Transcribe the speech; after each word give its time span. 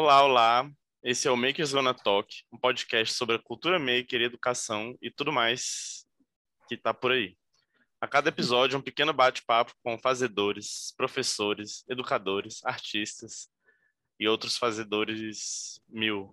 Olá, 0.00 0.22
olá. 0.22 0.70
Esse 1.02 1.26
é 1.26 1.30
o 1.30 1.36
Maker 1.36 1.66
Zona 1.66 1.92
Talk, 1.92 2.44
um 2.52 2.56
podcast 2.56 3.14
sobre 3.14 3.34
a 3.34 3.38
cultura 3.40 3.80
maker, 3.80 4.20
educação 4.20 4.96
e 5.02 5.10
tudo 5.10 5.32
mais 5.32 6.06
que 6.68 6.76
está 6.76 6.94
por 6.94 7.10
aí. 7.10 7.36
A 8.00 8.06
cada 8.06 8.28
episódio, 8.28 8.78
um 8.78 8.80
pequeno 8.80 9.12
bate-papo 9.12 9.74
com 9.82 9.98
fazedores, 9.98 10.94
professores, 10.96 11.84
educadores, 11.88 12.64
artistas 12.64 13.50
e 14.20 14.28
outros 14.28 14.56
fazedores 14.56 15.82
mil. 15.88 16.32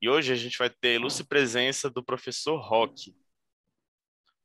E 0.00 0.08
hoje 0.08 0.32
a 0.32 0.36
gente 0.36 0.56
vai 0.56 0.70
ter 0.70 0.88
a 0.88 0.94
ilustre 0.94 1.26
presença 1.26 1.90
do 1.90 2.02
professor 2.02 2.56
Rock. 2.56 3.14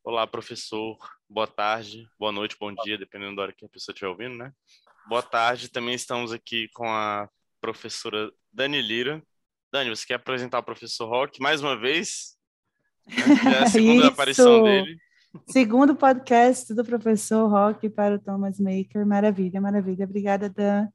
Olá, 0.04 0.28
professor. 0.28 0.98
Boa 1.30 1.48
tarde, 1.48 2.06
boa 2.20 2.34
noite, 2.34 2.58
bom 2.60 2.76
dia, 2.84 2.98
dependendo 2.98 3.38
da 3.38 3.44
hora 3.44 3.54
que 3.54 3.64
a 3.64 3.70
pessoa 3.70 3.94
estiver 3.94 4.10
ouvindo, 4.10 4.36
né? 4.36 4.52
Boa 5.08 5.24
tarde. 5.24 5.70
Também 5.70 5.96
estamos 5.96 6.34
aqui 6.34 6.68
com 6.74 6.86
a 6.86 7.30
professora 7.60 8.32
Dani 8.52 8.82
Lira. 8.82 9.22
Dani, 9.72 9.90
você 9.90 10.06
quer 10.06 10.16
apresentar 10.16 10.60
o 10.60 10.64
professor 10.64 11.08
Rock 11.08 11.42
mais 11.42 11.62
uma 11.62 11.78
vez? 11.78 12.38
É 13.08 13.64
a 13.64 13.68
segunda 13.70 14.08
aparição 14.08 14.64
dele. 14.64 14.98
Segundo 15.48 15.96
podcast 15.96 16.74
do 16.74 16.84
professor 16.84 17.48
Rock 17.48 17.90
para 17.90 18.16
o 18.16 18.20
Thomas 18.20 18.60
Maker. 18.60 19.06
Maravilha, 19.06 19.62
maravilha. 19.62 20.06
Obrigada, 20.06 20.50
Dan. 20.50 20.88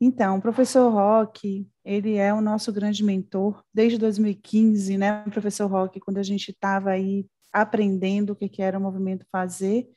Então, 0.00 0.36
o 0.36 0.42
professor 0.42 0.90
Rock, 0.92 1.66
ele 1.84 2.16
é 2.16 2.32
o 2.32 2.40
nosso 2.40 2.72
grande 2.72 3.02
mentor 3.02 3.62
desde 3.72 3.98
2015, 3.98 4.98
né? 4.98 5.24
O 5.26 5.30
professor 5.30 5.66
Rock, 5.66 5.98
quando 6.00 6.18
a 6.18 6.22
gente 6.22 6.50
estava 6.50 6.90
aí 6.90 7.26
aprendendo 7.52 8.34
o 8.34 8.36
que, 8.36 8.48
que 8.48 8.62
era 8.62 8.78
o 8.78 8.82
movimento 8.82 9.26
fazer 9.32 9.88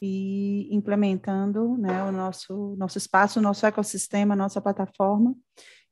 e 0.00 0.68
implementando 0.74 1.76
né, 1.78 2.04
o 2.04 2.12
nosso, 2.12 2.76
nosso 2.76 2.98
espaço, 2.98 3.40
nosso 3.40 3.64
ecossistema, 3.66 4.36
nossa 4.36 4.60
plataforma. 4.60 5.34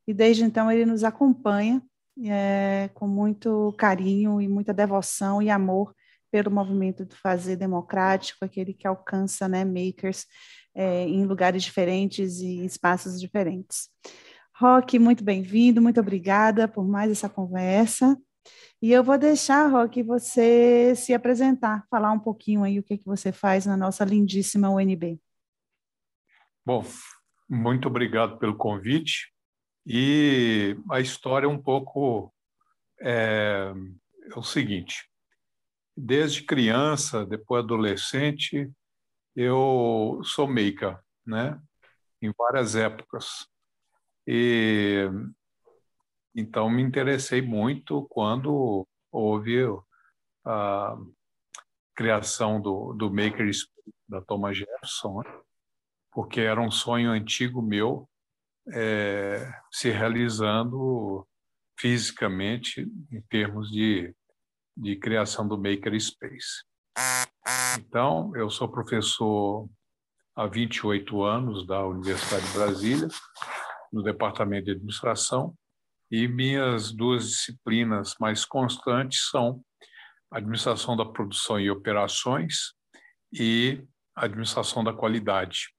E 0.07 0.13
desde 0.13 0.43
então 0.43 0.71
ele 0.71 0.85
nos 0.85 1.03
acompanha 1.03 1.81
é, 2.23 2.89
com 2.93 3.07
muito 3.07 3.73
carinho 3.77 4.39
e 4.39 4.47
muita 4.47 4.73
devoção 4.73 5.41
e 5.41 5.49
amor 5.49 5.93
pelo 6.31 6.51
movimento 6.51 7.05
do 7.05 7.15
fazer 7.15 7.55
democrático, 7.55 8.43
aquele 8.43 8.73
que 8.73 8.87
alcança 8.87 9.47
né, 9.47 9.63
makers 9.63 10.25
é, 10.75 11.07
em 11.07 11.25
lugares 11.25 11.63
diferentes 11.63 12.39
e 12.41 12.65
espaços 12.65 13.19
diferentes. 13.19 13.89
Rock, 14.57 14.99
muito 14.99 15.23
bem-vindo, 15.23 15.81
muito 15.81 15.99
obrigada 15.99 16.67
por 16.67 16.87
mais 16.87 17.11
essa 17.11 17.29
conversa. 17.29 18.17
E 18.81 18.91
eu 18.91 19.03
vou 19.03 19.17
deixar, 19.17 19.67
Rock, 19.67 20.03
você 20.03 20.93
se 20.95 21.13
apresentar, 21.13 21.85
falar 21.89 22.11
um 22.11 22.19
pouquinho 22.19 22.63
aí 22.63 22.79
o 22.79 22.83
que, 22.83 22.97
que 22.97 23.05
você 23.05 23.31
faz 23.31 23.65
na 23.65 23.75
nossa 23.75 24.03
lindíssima 24.03 24.69
UNB. 24.69 25.19
Bom, 26.65 26.83
muito 27.49 27.87
obrigado 27.87 28.37
pelo 28.37 28.55
convite. 28.55 29.31
E 29.85 30.75
a 30.89 30.99
história 30.99 31.45
é 31.45 31.49
um 31.49 31.61
pouco 31.61 32.33
é, 32.99 33.71
é 34.31 34.39
o 34.39 34.43
seguinte: 34.43 35.09
desde 35.95 36.43
criança, 36.43 37.25
depois 37.25 37.63
adolescente, 37.63 38.71
eu 39.35 40.21
sou 40.23 40.47
maker, 40.47 40.99
né? 41.25 41.59
Em 42.21 42.33
várias 42.37 42.75
épocas. 42.75 43.47
E 44.27 45.07
então 46.35 46.69
me 46.69 46.81
interessei 46.81 47.41
muito 47.41 48.05
quando 48.09 48.87
houve 49.11 49.65
a 50.45 50.97
criação 51.95 52.61
do, 52.61 52.93
do 52.93 53.09
Maker 53.09 53.49
da 54.07 54.21
Thomas 54.21 54.57
Jefferson, 54.57 55.21
né? 55.21 55.39
porque 56.11 56.41
era 56.41 56.61
um 56.61 56.69
sonho 56.69 57.09
antigo 57.09 57.61
meu 57.61 58.07
é, 58.73 59.51
se 59.71 59.89
realizando 59.89 61.27
fisicamente 61.77 62.87
em 63.11 63.21
termos 63.21 63.71
de 63.71 64.13
de 64.75 64.95
criação 64.97 65.47
do 65.47 65.57
Maker 65.57 65.99
Space. 65.99 66.63
Então, 67.79 68.35
eu 68.35 68.49
sou 68.49 68.69
professor 68.69 69.69
há 70.35 70.47
28 70.47 71.23
anos 71.23 71.65
da 71.65 71.85
Universidade 71.85 72.45
de 72.45 72.53
Brasília, 72.53 73.07
no 73.91 74.03
Departamento 74.03 74.65
de 74.65 74.71
Administração, 74.71 75.55
e 76.11 76.27
minhas 76.27 76.91
duas 76.91 77.29
disciplinas 77.29 78.15
mais 78.19 78.45
constantes 78.45 79.29
são 79.29 79.61
Administração 80.31 80.95
da 80.95 81.05
Produção 81.05 81.59
e 81.59 81.69
Operações 81.69 82.73
e 83.31 83.83
Administração 84.15 84.83
da 84.83 84.93
Qualidade, 84.93 85.69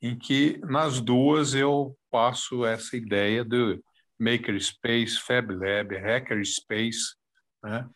em 0.00 0.18
que 0.18 0.58
nas 0.64 1.00
duas 1.00 1.54
eu 1.54 1.96
passo 2.10 2.64
essa 2.64 2.96
ideia 2.96 3.44
do 3.44 3.82
Maker 4.18 4.60
Space, 4.60 5.18
Fab 5.18 5.52
Lab, 5.54 5.96
Hacker 5.96 6.44
Space, 6.44 7.14
né? 7.62 7.88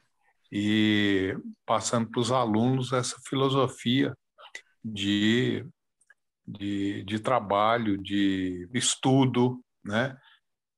e 0.51 1.37
passando 1.67 2.09
para 2.09 2.21
os 2.21 2.31
alunos 2.31 2.93
essa 2.93 3.17
filosofia 3.27 4.17
de, 4.85 5.67
de, 6.47 7.03
de 7.03 7.19
trabalho, 7.19 7.99
de 7.99 8.69
estudo, 8.73 9.61
né? 9.85 10.17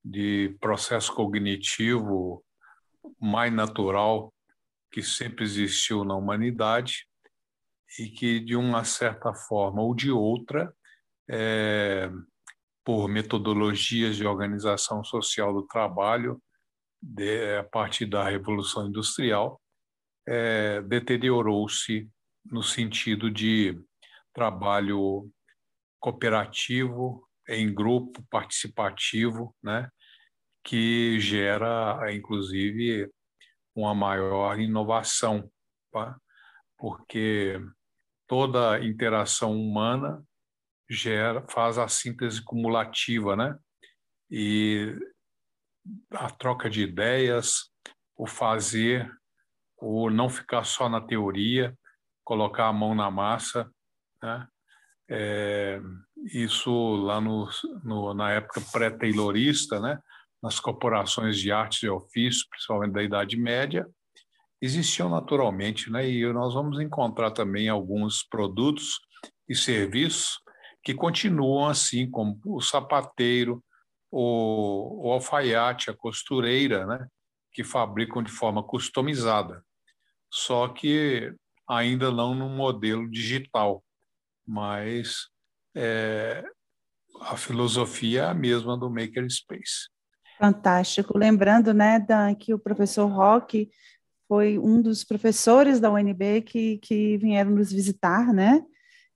De 0.09 0.55
processo 0.61 1.13
cognitivo 1.13 2.43
mais 3.19 3.51
natural 3.51 4.33
que 4.91 5.03
sempre 5.03 5.43
existiu 5.43 6.05
na 6.05 6.15
humanidade 6.15 7.05
e 7.99 8.09
que, 8.09 8.39
de 8.39 8.55
uma 8.55 8.83
certa 8.83 9.33
forma 9.33 9.81
ou 9.81 9.93
de 9.93 10.09
outra, 10.11 10.73
é, 11.29 12.09
por 12.85 13.09
metodologias 13.09 14.15
de 14.15 14.25
organização 14.25 15.03
social 15.03 15.53
do 15.53 15.67
trabalho, 15.67 16.41
de, 17.01 17.57
a 17.57 17.63
partir 17.63 18.05
da 18.05 18.23
Revolução 18.23 18.87
Industrial, 18.87 19.61
é, 20.25 20.81
deteriorou-se 20.83 22.09
no 22.45 22.63
sentido 22.63 23.29
de 23.29 23.77
trabalho 24.33 25.29
cooperativo, 25.99 27.27
em 27.49 27.73
grupo, 27.73 28.25
participativo, 28.29 29.55
né? 29.63 29.89
Que 30.67 31.17
gera, 31.17 32.13
inclusive, 32.13 33.09
uma 33.73 33.95
maior 33.95 34.59
inovação, 34.59 35.49
tá? 35.93 36.19
porque 36.77 37.57
toda 38.27 38.83
interação 38.83 39.55
humana 39.55 40.21
gera, 40.89 41.41
faz 41.47 41.77
a 41.77 41.87
síntese 41.87 42.43
cumulativa, 42.43 43.33
né? 43.33 43.57
E 44.29 44.93
a 46.11 46.29
troca 46.29 46.69
de 46.69 46.81
ideias, 46.81 47.71
o 48.17 48.27
fazer 48.27 49.09
o 49.77 50.09
não 50.09 50.27
ficar 50.27 50.65
só 50.65 50.89
na 50.89 50.99
teoria, 50.99 51.73
colocar 52.25 52.67
a 52.67 52.73
mão 52.73 52.93
na 52.93 53.09
massa, 53.09 53.71
né? 54.21 54.45
É, 55.09 55.79
isso 56.25 56.97
lá 56.97 57.21
no, 57.21 57.47
no, 57.85 58.13
na 58.13 58.31
época 58.31 58.59
pré-taylorista, 58.69 59.79
né? 59.79 59.97
Nas 60.41 60.59
corporações 60.59 61.37
de 61.39 61.51
artes 61.51 61.83
e 61.83 61.89
ofícios, 61.89 62.47
principalmente 62.49 62.93
da 62.93 63.03
Idade 63.03 63.37
Média, 63.37 63.87
existiam 64.61 65.09
naturalmente, 65.09 65.91
né? 65.91 66.09
e 66.09 66.31
nós 66.31 66.53
vamos 66.53 66.79
encontrar 66.79 67.31
também 67.31 67.69
alguns 67.69 68.23
produtos 68.23 68.99
e 69.47 69.55
serviços 69.55 70.39
que 70.83 70.93
continuam 70.93 71.67
assim, 71.67 72.09
como 72.09 72.39
o 72.45 72.61
sapateiro, 72.61 73.63
o, 74.09 75.07
o 75.07 75.11
alfaiate, 75.11 75.89
a 75.89 75.95
costureira, 75.95 76.85
né? 76.85 77.07
que 77.51 77.63
fabricam 77.63 78.23
de 78.23 78.31
forma 78.31 78.63
customizada 78.63 79.63
só 80.31 80.67
que 80.67 81.33
ainda 81.67 82.11
não 82.11 82.35
no 82.35 82.49
modelo 82.49 83.09
digital, 83.09 83.83
mas 84.45 85.27
é, 85.75 86.43
a 87.21 87.35
filosofia 87.37 88.21
é 88.21 88.25
a 88.25 88.33
mesma 88.33 88.77
do 88.77 88.89
Makerspace. 88.89 89.89
Fantástico. 90.37 91.17
Lembrando, 91.17 91.73
né, 91.73 91.99
Dan, 91.99 92.35
que 92.35 92.53
o 92.53 92.59
professor 92.59 93.07
Roque 93.07 93.71
foi 94.27 94.59
um 94.59 94.81
dos 94.81 95.03
professores 95.03 95.79
da 95.79 95.91
UNB 95.91 96.41
que, 96.41 96.77
que 96.79 97.17
vieram 97.17 97.51
nos 97.51 97.71
visitar, 97.71 98.33
né? 98.33 98.63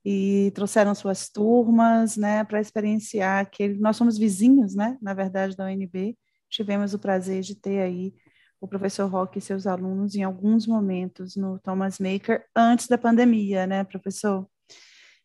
E 0.04 0.50
trouxeram 0.54 0.94
suas 0.94 1.28
turmas, 1.28 2.16
né, 2.16 2.42
para 2.42 2.60
experienciar 2.60 3.40
aquele. 3.40 3.78
Nós 3.78 3.96
somos 3.96 4.18
vizinhos, 4.18 4.74
né, 4.74 4.98
na 5.00 5.14
verdade, 5.14 5.56
da 5.56 5.66
UNB. 5.66 6.18
Tivemos 6.50 6.92
o 6.92 6.98
prazer 6.98 7.42
de 7.42 7.54
ter 7.54 7.80
aí 7.80 8.14
o 8.60 8.66
professor 8.66 9.06
Roque 9.08 9.38
e 9.38 9.42
seus 9.42 9.66
alunos 9.66 10.14
em 10.14 10.22
alguns 10.22 10.66
momentos 10.66 11.36
no 11.36 11.58
Thomas 11.60 11.98
Maker 11.98 12.44
antes 12.56 12.88
da 12.88 12.98
pandemia, 12.98 13.66
né, 13.66 13.84
professor? 13.84 14.46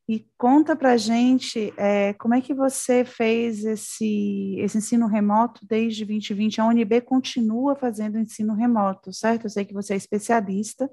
E 0.09 0.25
conta 0.38 0.74
para 0.74 0.95
gente 0.95 1.74
é, 1.75 2.13
como 2.13 2.33
é 2.33 2.39
que 2.39 2.54
você 2.54 3.04
fez 3.04 3.65
esse, 3.65 4.56
esse 4.57 4.77
ensino 4.77 5.06
remoto 5.06 5.65
desde 5.65 6.06
2020. 6.06 6.62
A 6.62 6.65
UNB 6.65 7.01
continua 7.01 7.75
fazendo 7.75 8.18
ensino 8.18 8.54
remoto, 8.54 9.12
certo? 9.12 9.45
Eu 9.45 9.50
sei 9.50 9.65
que 9.65 9.74
você 9.74 9.94
é 9.94 9.98
especialista, 9.98 10.89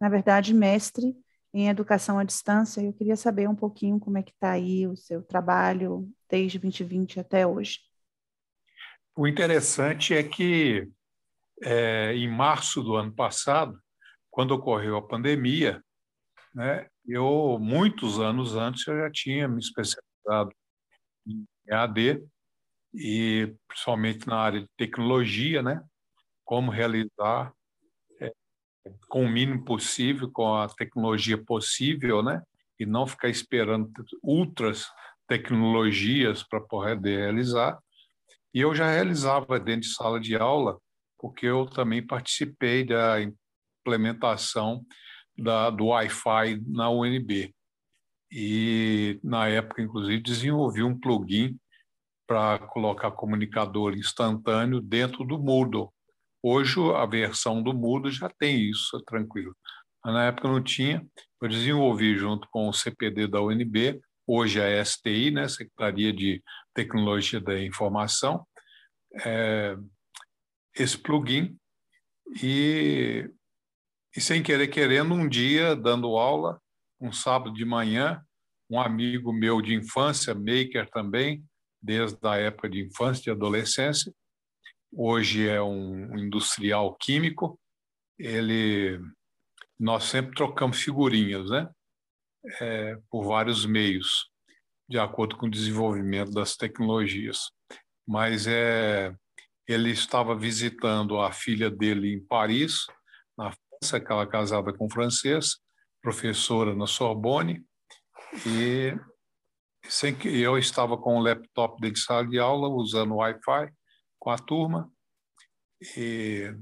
na 0.00 0.08
verdade, 0.08 0.54
mestre 0.54 1.14
em 1.52 1.68
educação 1.68 2.18
à 2.18 2.24
distância. 2.24 2.80
Eu 2.80 2.94
queria 2.94 3.16
saber 3.16 3.46
um 3.46 3.54
pouquinho 3.54 4.00
como 4.00 4.16
é 4.16 4.22
que 4.22 4.32
está 4.32 4.52
aí 4.52 4.86
o 4.86 4.96
seu 4.96 5.22
trabalho 5.22 6.08
desde 6.26 6.58
2020 6.58 7.20
até 7.20 7.46
hoje. 7.46 7.80
O 9.14 9.26
interessante 9.26 10.14
é 10.14 10.22
que, 10.22 10.88
é, 11.62 12.14
em 12.14 12.26
março 12.26 12.82
do 12.82 12.96
ano 12.96 13.12
passado, 13.12 13.78
quando 14.30 14.52
ocorreu 14.52 14.96
a 14.96 15.06
pandemia, 15.06 15.82
né, 16.54 16.86
eu, 17.06 17.58
muitos 17.60 18.18
anos 18.18 18.54
antes, 18.56 18.86
eu 18.86 18.98
já 18.98 19.10
tinha 19.10 19.48
me 19.48 19.58
especializado 19.58 20.52
em 21.26 21.44
EAD, 21.68 22.22
e 22.92 23.54
principalmente 23.68 24.26
na 24.26 24.36
área 24.36 24.60
de 24.60 24.68
tecnologia, 24.76 25.62
né, 25.62 25.82
como 26.44 26.70
realizar 26.70 27.52
é, 28.20 28.32
com 29.08 29.24
o 29.24 29.28
mínimo 29.28 29.64
possível, 29.64 30.30
com 30.32 30.54
a 30.54 30.68
tecnologia 30.68 31.38
possível, 31.38 32.22
né, 32.22 32.42
e 32.78 32.86
não 32.86 33.06
ficar 33.06 33.28
esperando 33.28 33.90
outras 34.22 34.86
tecnologias 35.28 36.42
para 36.42 36.60
poder 36.60 37.20
realizar. 37.20 37.78
E 38.52 38.60
eu 38.60 38.74
já 38.74 38.90
realizava 38.90 39.60
dentro 39.60 39.82
de 39.82 39.94
sala 39.94 40.18
de 40.18 40.34
aula, 40.34 40.78
porque 41.16 41.46
eu 41.46 41.66
também 41.66 42.04
participei 42.04 42.84
da 42.84 43.18
implementação 43.20 44.84
da, 45.40 45.70
do 45.70 45.86
Wi-Fi 45.86 46.62
na 46.66 46.90
UNB. 46.90 47.54
E, 48.32 49.18
na 49.24 49.48
época, 49.48 49.82
inclusive, 49.82 50.22
desenvolvi 50.22 50.82
um 50.82 50.98
plugin 50.98 51.58
para 52.26 52.58
colocar 52.58 53.10
comunicador 53.10 53.94
instantâneo 53.94 54.80
dentro 54.80 55.24
do 55.24 55.38
Moodle. 55.38 55.92
Hoje, 56.42 56.78
a 56.94 57.04
versão 57.06 57.62
do 57.62 57.74
Moodle 57.74 58.10
já 58.10 58.30
tem 58.38 58.70
isso, 58.70 58.96
é 58.96 59.00
tranquilo. 59.04 59.56
Mas, 60.04 60.14
na 60.14 60.26
época 60.26 60.48
não 60.48 60.62
tinha. 60.62 61.04
Eu 61.42 61.48
desenvolvi 61.48 62.16
junto 62.16 62.46
com 62.50 62.68
o 62.68 62.72
CPD 62.72 63.26
da 63.26 63.42
UNB 63.42 64.00
hoje 64.30 64.60
a 64.62 64.84
STI, 64.84 65.32
né, 65.32 65.48
Secretaria 65.48 66.12
de 66.12 66.40
Tecnologia 66.72 67.40
da 67.40 67.60
Informação, 67.60 68.46
é, 69.24 69.76
esse 70.76 70.96
plugin 70.96 71.58
e, 72.40 73.28
e, 74.16 74.20
sem 74.20 74.42
querer 74.42 74.68
querendo, 74.68 75.14
um 75.14 75.28
dia, 75.28 75.74
dando 75.76 76.16
aula, 76.16 76.60
um 77.00 77.12
sábado 77.12 77.54
de 77.54 77.64
manhã, 77.64 78.22
um 78.68 78.80
amigo 78.80 79.32
meu 79.32 79.60
de 79.60 79.74
infância, 79.74 80.34
maker 80.34 80.88
também, 80.90 81.44
desde 81.82 82.18
a 82.26 82.36
época 82.36 82.68
de 82.68 82.80
infância 82.80 83.30
e 83.30 83.32
adolescência, 83.32 84.12
hoje 84.92 85.48
é 85.48 85.62
um 85.62 86.18
industrial 86.18 86.94
químico, 86.96 87.58
ele 88.18 89.00
nós 89.78 90.04
sempre 90.04 90.34
trocamos 90.34 90.78
figurinhas, 90.82 91.48
né? 91.48 91.70
é, 92.60 92.98
por 93.10 93.24
vários 93.24 93.66
meios, 93.66 94.28
de 94.88 94.98
acordo 94.98 95.36
com 95.36 95.46
o 95.46 95.50
desenvolvimento 95.50 96.32
das 96.32 96.56
tecnologias. 96.56 97.50
Mas 98.06 98.46
é, 98.46 99.14
ele 99.66 99.90
estava 99.90 100.34
visitando 100.34 101.20
a 101.20 101.32
filha 101.32 101.70
dele 101.70 102.12
em 102.12 102.24
Paris, 102.24 102.86
França, 103.82 103.96
aquela 103.96 104.26
casada 104.26 104.74
com 104.74 104.90
francês, 104.90 105.56
professora 106.02 106.74
na 106.74 106.86
Sorbonne, 106.86 107.64
e 108.46 108.94
sem 109.88 110.14
que 110.14 110.28
eu 110.28 110.58
estava 110.58 110.98
com 110.98 111.16
o 111.16 111.22
laptop 111.22 111.80
de 111.80 111.98
sala 111.98 112.26
de 112.26 112.38
aula, 112.38 112.68
usando 112.68 113.16
Wi-Fi 113.16 113.72
com 114.18 114.30
a 114.30 114.36
turma, 114.36 114.92
e, 115.96 116.54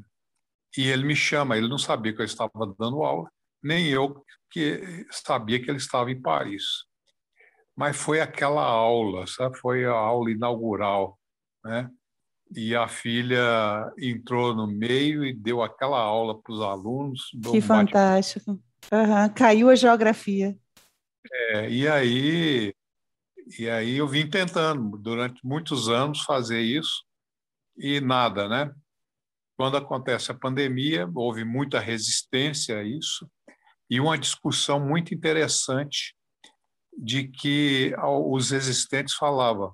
e 0.77 0.87
ele 0.87 1.05
me 1.05 1.17
chama, 1.17 1.57
ele 1.57 1.69
não 1.69 1.77
sabia 1.77 2.15
que 2.15 2.21
eu 2.21 2.25
estava 2.25 2.53
dando 2.79 3.03
aula, 3.03 3.29
nem 3.61 3.89
eu 3.89 4.25
que 4.49 5.05
sabia 5.11 5.61
que 5.61 5.69
ele 5.69 5.79
estava 5.79 6.13
em 6.13 6.23
Paris. 6.23 6.63
Mas 7.77 7.97
foi 7.97 8.21
aquela 8.21 8.63
aula, 8.63 9.27
sabe? 9.27 9.59
Foi 9.59 9.85
a 9.85 9.93
aula 9.93 10.31
inaugural, 10.31 11.19
né? 11.65 11.91
E 12.55 12.75
a 12.75 12.89
filha 12.89 13.93
entrou 13.99 14.55
no 14.55 14.67
meio 14.67 15.25
e 15.25 15.35
deu 15.35 15.63
aquela 15.63 15.99
aula 15.99 16.41
para 16.41 16.53
os 16.53 16.61
alunos. 16.61 17.31
Que 17.51 17.61
fantástico. 17.61 18.53
Uhum. 18.53 19.29
Caiu 19.35 19.69
a 19.69 19.75
geografia. 19.75 20.57
É, 21.51 21.69
e 21.69 21.87
aí 21.87 22.75
e 23.59 23.69
aí 23.69 23.97
eu 23.97 24.07
vim 24.07 24.29
tentando 24.29 24.99
durante 24.99 25.45
muitos 25.45 25.89
anos 25.89 26.21
fazer 26.23 26.61
isso 26.61 27.05
e 27.79 28.01
nada, 28.01 28.49
né? 28.49 28.71
Quando 29.57 29.77
acontece 29.77 30.31
a 30.31 30.35
pandemia, 30.35 31.09
houve 31.15 31.45
muita 31.45 31.81
resistência 31.81 32.79
a 32.79 32.83
isso 32.83 33.29
e 33.89 34.01
uma 34.01 34.19
discussão 34.19 34.79
muito 34.79 35.15
interessante 35.15 36.15
de 36.97 37.29
que 37.29 37.95
os 38.27 38.53
existentes 38.53 39.15
falavam 39.15 39.73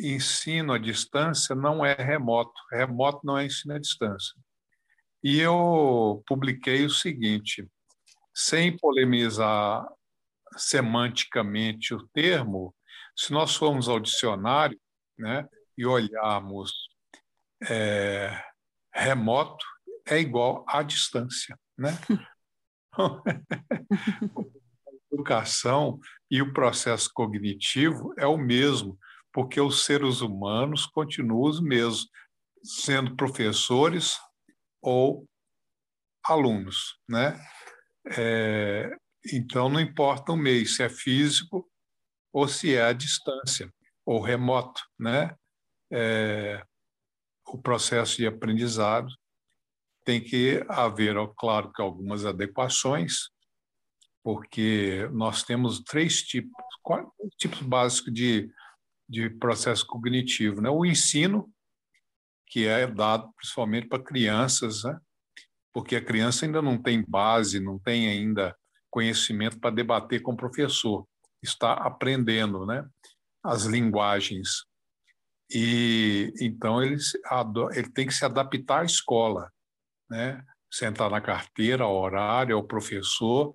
ensino 0.00 0.72
à 0.72 0.78
distância 0.78 1.54
não 1.54 1.84
é 1.84 1.94
remoto, 1.94 2.52
remoto 2.70 3.20
não 3.24 3.38
é 3.38 3.46
ensino 3.46 3.74
à 3.74 3.78
distância. 3.78 4.34
E 5.22 5.38
eu 5.38 6.22
publiquei 6.26 6.84
o 6.84 6.90
seguinte, 6.90 7.68
sem 8.34 8.76
polemizar 8.76 9.86
semanticamente 10.56 11.94
o 11.94 12.06
termo, 12.08 12.74
se 13.16 13.32
nós 13.32 13.54
formos 13.54 13.88
ao 13.88 14.00
dicionário 14.00 14.80
né, 15.18 15.46
e 15.76 15.84
olharmos 15.84 16.72
é, 17.68 18.42
remoto, 18.92 19.64
é 20.06 20.18
igual 20.18 20.64
à 20.66 20.82
distância. 20.82 21.58
Né? 21.76 21.90
a 22.96 23.22
educação 25.12 25.98
e 26.30 26.42
o 26.42 26.52
processo 26.52 27.10
cognitivo 27.12 28.12
é 28.16 28.26
o 28.26 28.36
mesmo, 28.36 28.98
porque 29.32 29.60
os 29.60 29.84
seres 29.84 30.20
humanos 30.20 30.86
continuam 30.86 31.48
os 31.48 31.60
mesmos, 31.60 32.08
sendo 32.62 33.16
professores 33.16 34.18
ou 34.82 35.26
alunos, 36.24 36.98
né? 37.08 37.40
É, 38.16 38.90
então 39.32 39.68
não 39.68 39.80
importa 39.80 40.32
o 40.32 40.36
meio, 40.36 40.66
se 40.66 40.82
é 40.82 40.88
físico 40.88 41.70
ou 42.32 42.48
se 42.48 42.74
é 42.74 42.82
à 42.82 42.92
distância 42.92 43.72
ou 44.04 44.20
remoto, 44.20 44.82
né? 44.98 45.34
É, 45.92 46.64
o 47.46 47.58
processo 47.58 48.16
de 48.16 48.26
aprendizado 48.26 49.12
tem 50.04 50.22
que 50.22 50.64
haver, 50.68 51.14
claro, 51.36 51.72
que 51.72 51.82
algumas 51.82 52.24
adequações, 52.24 53.28
porque 54.22 55.08
nós 55.12 55.42
temos 55.42 55.80
três 55.80 56.22
tipos, 56.22 56.52
quatro 56.82 57.12
tipos 57.36 57.60
básicos 57.60 58.12
de, 58.12 58.50
de 59.10 59.28
processo 59.28 59.86
cognitivo. 59.86 60.60
Né? 60.60 60.70
O 60.70 60.86
ensino, 60.86 61.50
que 62.46 62.66
é 62.66 62.86
dado 62.86 63.32
principalmente 63.34 63.88
para 63.88 64.02
crianças, 64.02 64.84
né? 64.84 64.98
porque 65.72 65.96
a 65.96 66.04
criança 66.04 66.46
ainda 66.46 66.62
não 66.62 66.80
tem 66.80 67.04
base, 67.06 67.58
não 67.58 67.78
tem 67.78 68.08
ainda 68.08 68.56
conhecimento 68.88 69.58
para 69.58 69.74
debater 69.74 70.22
com 70.22 70.32
o 70.32 70.36
professor, 70.36 71.06
está 71.42 71.72
aprendendo 71.74 72.64
né? 72.64 72.86
as 73.42 73.64
linguagens. 73.64 74.64
E 75.52 76.32
então 76.40 76.82
ele, 76.82 76.96
ele 77.72 77.90
tem 77.90 78.06
que 78.06 78.14
se 78.14 78.24
adaptar 78.24 78.82
à 78.82 78.84
escola 78.84 79.50
né? 80.10 80.44
sentar 80.70 81.08
na 81.08 81.20
carteira, 81.20 81.84
ao 81.84 81.94
horário, 81.94 82.56
ao 82.56 82.64
professor, 82.64 83.54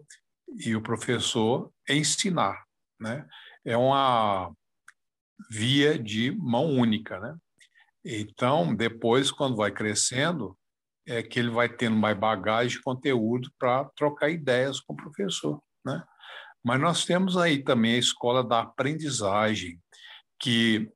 e 0.57 0.75
o 0.75 0.81
professor 0.81 1.71
ensinar. 1.89 2.63
Né? 2.99 3.27
É 3.65 3.75
uma 3.75 4.53
via 5.49 5.97
de 5.97 6.31
mão 6.31 6.65
única. 6.65 7.19
Né? 7.19 7.35
Então, 8.03 8.75
depois, 8.75 9.31
quando 9.31 9.55
vai 9.55 9.71
crescendo, 9.71 10.57
é 11.07 11.21
que 11.21 11.39
ele 11.39 11.49
vai 11.49 11.69
tendo 11.69 11.95
mais 11.95 12.17
bagagem 12.17 12.77
de 12.77 12.83
conteúdo 12.83 13.51
para 13.59 13.85
trocar 13.95 14.29
ideias 14.29 14.79
com 14.79 14.93
o 14.93 14.97
professor. 14.97 15.61
Né? 15.85 16.03
Mas 16.63 16.81
nós 16.81 17.05
temos 17.05 17.37
aí 17.37 17.63
também 17.63 17.95
a 17.95 17.99
escola 17.99 18.43
da 18.43 18.61
aprendizagem, 18.61 19.79
que 20.39 20.91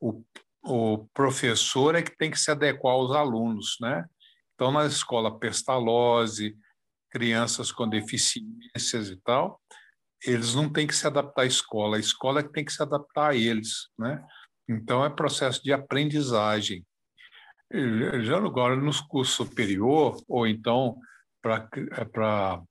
o, 0.00 0.22
o 0.64 1.06
professor 1.14 1.94
é 1.94 2.02
que 2.02 2.16
tem 2.16 2.30
que 2.30 2.38
se 2.38 2.50
adequar 2.50 2.94
aos 2.94 3.12
alunos, 3.12 3.76
né? 3.80 4.04
Então, 4.54 4.72
na 4.72 4.84
escola 4.84 5.38
Pestalozzi, 5.38 6.56
crianças 7.10 7.70
com 7.70 7.88
deficiências 7.88 9.10
e 9.10 9.16
tal, 9.16 9.60
eles 10.26 10.54
não 10.54 10.68
têm 10.72 10.86
que 10.86 10.94
se 10.94 11.06
adaptar 11.06 11.42
à 11.42 11.46
escola, 11.46 11.96
a 11.96 12.00
escola 12.00 12.40
é 12.40 12.42
que 12.42 12.52
tem 12.52 12.64
que 12.64 12.72
se 12.72 12.82
adaptar 12.82 13.30
a 13.30 13.36
eles, 13.36 13.88
né? 13.98 14.24
Então, 14.68 15.04
é 15.04 15.10
processo 15.10 15.62
de 15.62 15.72
aprendizagem. 15.72 16.84
Já 18.22 18.36
agora, 18.36 18.76
nos 18.76 19.00
cursos 19.00 19.34
superior, 19.34 20.22
ou 20.28 20.46
então 20.46 20.98
para 21.42 21.68
é 21.92 22.62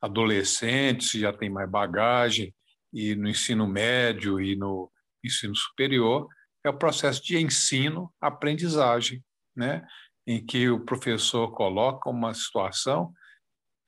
adolescentes, 0.00 1.12
já 1.12 1.32
tem 1.32 1.50
mais 1.50 1.68
bagagem, 1.68 2.54
e 2.92 3.14
no 3.14 3.28
ensino 3.28 3.66
médio 3.66 4.40
e 4.40 4.56
no 4.56 4.90
ensino 5.24 5.54
superior, 5.54 6.28
é 6.64 6.70
o 6.70 6.78
processo 6.78 7.22
de 7.22 7.38
ensino-aprendizagem, 7.38 9.22
né? 9.56 9.86
em 10.26 10.44
que 10.44 10.68
o 10.68 10.84
professor 10.84 11.50
coloca 11.52 12.08
uma 12.08 12.32
situação 12.34 13.12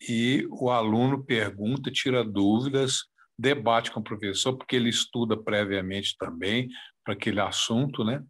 e 0.08 0.46
o 0.50 0.70
aluno 0.70 1.24
pergunta, 1.24 1.90
tira 1.90 2.24
dúvidas, 2.24 3.04
debate 3.42 3.90
com 3.90 4.00
o 4.00 4.04
professor, 4.04 4.56
porque 4.56 4.76
ele 4.76 4.88
estuda 4.88 5.36
previamente 5.36 6.16
também 6.16 6.70
para 7.04 7.14
aquele 7.14 7.40
assunto, 7.40 8.04
né? 8.04 8.24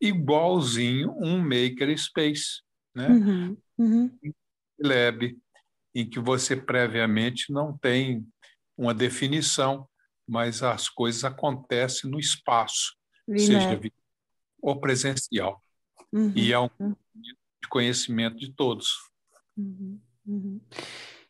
igualzinho 0.00 1.12
um 1.18 1.38
makerspace, 1.40 2.62
né? 2.94 3.08
Uhum, 3.08 3.56
uhum. 3.78 4.18
Lab, 4.78 5.36
em 5.94 6.08
que 6.08 6.20
você 6.20 6.54
previamente 6.54 7.52
não 7.52 7.76
tem 7.76 8.26
uma 8.76 8.92
definição, 8.92 9.88
mas 10.28 10.62
as 10.62 10.88
coisas 10.88 11.24
acontecem 11.24 12.10
no 12.10 12.18
espaço, 12.18 12.94
seja 13.28 13.80
ou 14.60 14.78
presencial. 14.80 15.62
Uhum, 16.12 16.32
e 16.34 16.52
é 16.52 16.58
um 16.58 16.68
uhum. 16.78 16.94
de 17.14 17.68
conhecimento 17.68 18.36
de 18.36 18.52
todos. 18.52 18.92
Uhum, 19.56 20.00
uhum. 20.26 20.60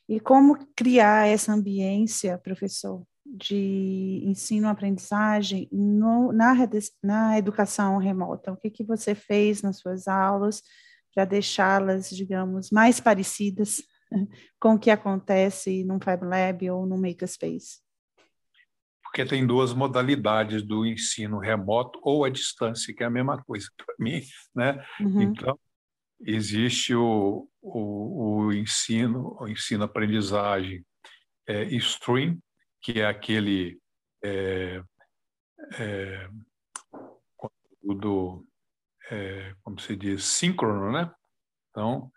E 0.09 0.21
como 0.21 0.66
criar 0.75 1.28
essa 1.28 1.52
ambiência, 1.52 2.38
professor, 2.38 3.07
de 3.35 4.23
ensino-aprendizagem 4.25 5.68
na, 5.73 6.54
na 7.02 7.38
educação 7.38 7.99
remota? 7.99 8.52
O 8.52 8.56
que, 8.56 8.71
que 8.71 8.85
você 8.85 9.14
fez 9.14 9.62
nas 9.62 9.78
suas 9.78 10.06
aulas 10.06 10.62
para 11.14 11.25
deixá-las, 11.25 12.11
digamos, 12.11 12.71
mais 12.71 13.00
parecidas 13.00 13.83
com 14.61 14.75
o 14.75 14.78
que 14.78 14.90
acontece 14.90 15.85
num 15.85 16.00
Fab 16.00 16.25
Lab 16.25 16.71
ou 16.71 16.87
no 16.87 16.99
Makerspace? 16.99 17.80
Porque 19.02 19.25
tem 19.25 19.47
duas 19.47 19.73
modalidades 19.73 20.62
do 20.62 20.85
ensino 20.85 21.38
remoto 21.38 21.99
ou 22.02 22.25
à 22.25 22.28
distância, 22.28 22.95
que 22.95 23.02
é 23.02 23.06
a 23.06 23.11
mesma 23.11 23.42
coisa 23.42 23.66
para 23.76 23.95
mim, 23.99 24.21
né? 24.54 24.85
Uhum. 25.00 25.23
Então, 25.23 25.59
existe 26.21 26.95
o, 26.95 27.49
o, 27.62 28.45
o 28.47 28.52
ensino, 28.52 29.37
o 29.40 29.49
ensino-aprendizagem 29.49 30.85
é, 31.47 31.64
stream, 31.76 32.38
que 32.87 33.00
é 33.00 33.07
aquele 33.07 33.81
é, 34.23 34.81
é, 35.76 36.31
conteúdo, 37.37 38.47
é, 39.11 39.57
como 39.64 39.81
se 39.81 39.97
diz, 39.97 40.25
síncrono, 40.25 40.93
né? 40.93 41.12
Então, 41.69 42.12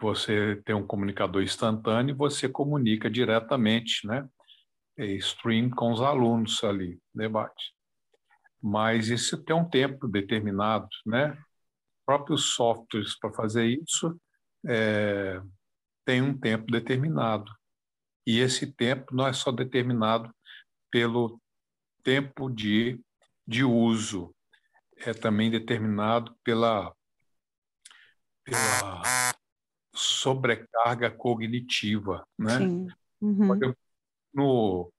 você 0.00 0.56
tem 0.64 0.74
um 0.74 0.86
comunicador 0.86 1.42
instantâneo 1.42 2.14
e 2.14 2.16
você 2.16 2.48
comunica 2.48 3.10
diretamente, 3.10 4.06
né? 4.06 4.26
É, 4.96 5.04
stream 5.16 5.68
com 5.68 5.92
os 5.92 6.00
alunos 6.00 6.64
ali, 6.64 6.98
debate. 7.14 7.74
Mas 8.62 9.08
isso 9.08 9.44
tem 9.44 9.54
um 9.54 9.68
tempo 9.68 10.08
determinado, 10.08 10.88
né? 11.04 11.38
Próprios 12.06 12.54
softwares 12.54 13.18
para 13.18 13.34
fazer 13.34 13.66
isso 13.66 14.18
é, 14.66 15.42
tem 16.06 16.22
um 16.22 16.38
tempo 16.38 16.72
determinado. 16.72 17.52
E 18.26 18.40
esse 18.40 18.66
tempo 18.66 19.14
não 19.14 19.26
é 19.26 19.32
só 19.32 19.52
determinado 19.52 20.34
pelo 20.90 21.40
tempo 22.02 22.50
de, 22.50 23.00
de 23.46 23.62
uso, 23.62 24.34
é 24.96 25.14
também 25.14 25.50
determinado 25.50 26.36
pela, 26.42 26.92
pela 28.42 29.02
sobrecarga 29.94 31.10
cognitiva. 31.10 32.26
Né? 32.36 32.58
Sim. 32.58 32.88
Uhum. 33.20 33.74
No, 34.34 34.92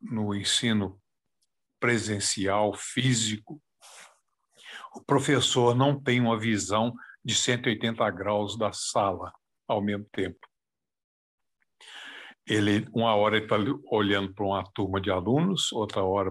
no 0.00 0.34
ensino 0.34 1.00
presencial, 1.78 2.72
físico, 2.74 3.60
o 4.94 5.02
professor 5.02 5.74
não 5.74 6.00
tem 6.00 6.20
uma 6.20 6.38
visão 6.38 6.94
de 7.22 7.34
180 7.34 8.08
graus 8.10 8.56
da 8.56 8.72
sala 8.72 9.32
ao 9.68 9.82
mesmo 9.82 10.06
tempo 10.10 10.38
ele 12.46 12.86
uma 12.92 13.14
hora 13.14 13.38
está 13.38 13.56
olhando 13.90 14.32
para 14.34 14.44
uma 14.44 14.64
turma 14.72 15.00
de 15.00 15.10
alunos, 15.10 15.72
outra 15.72 16.02
hora 16.02 16.30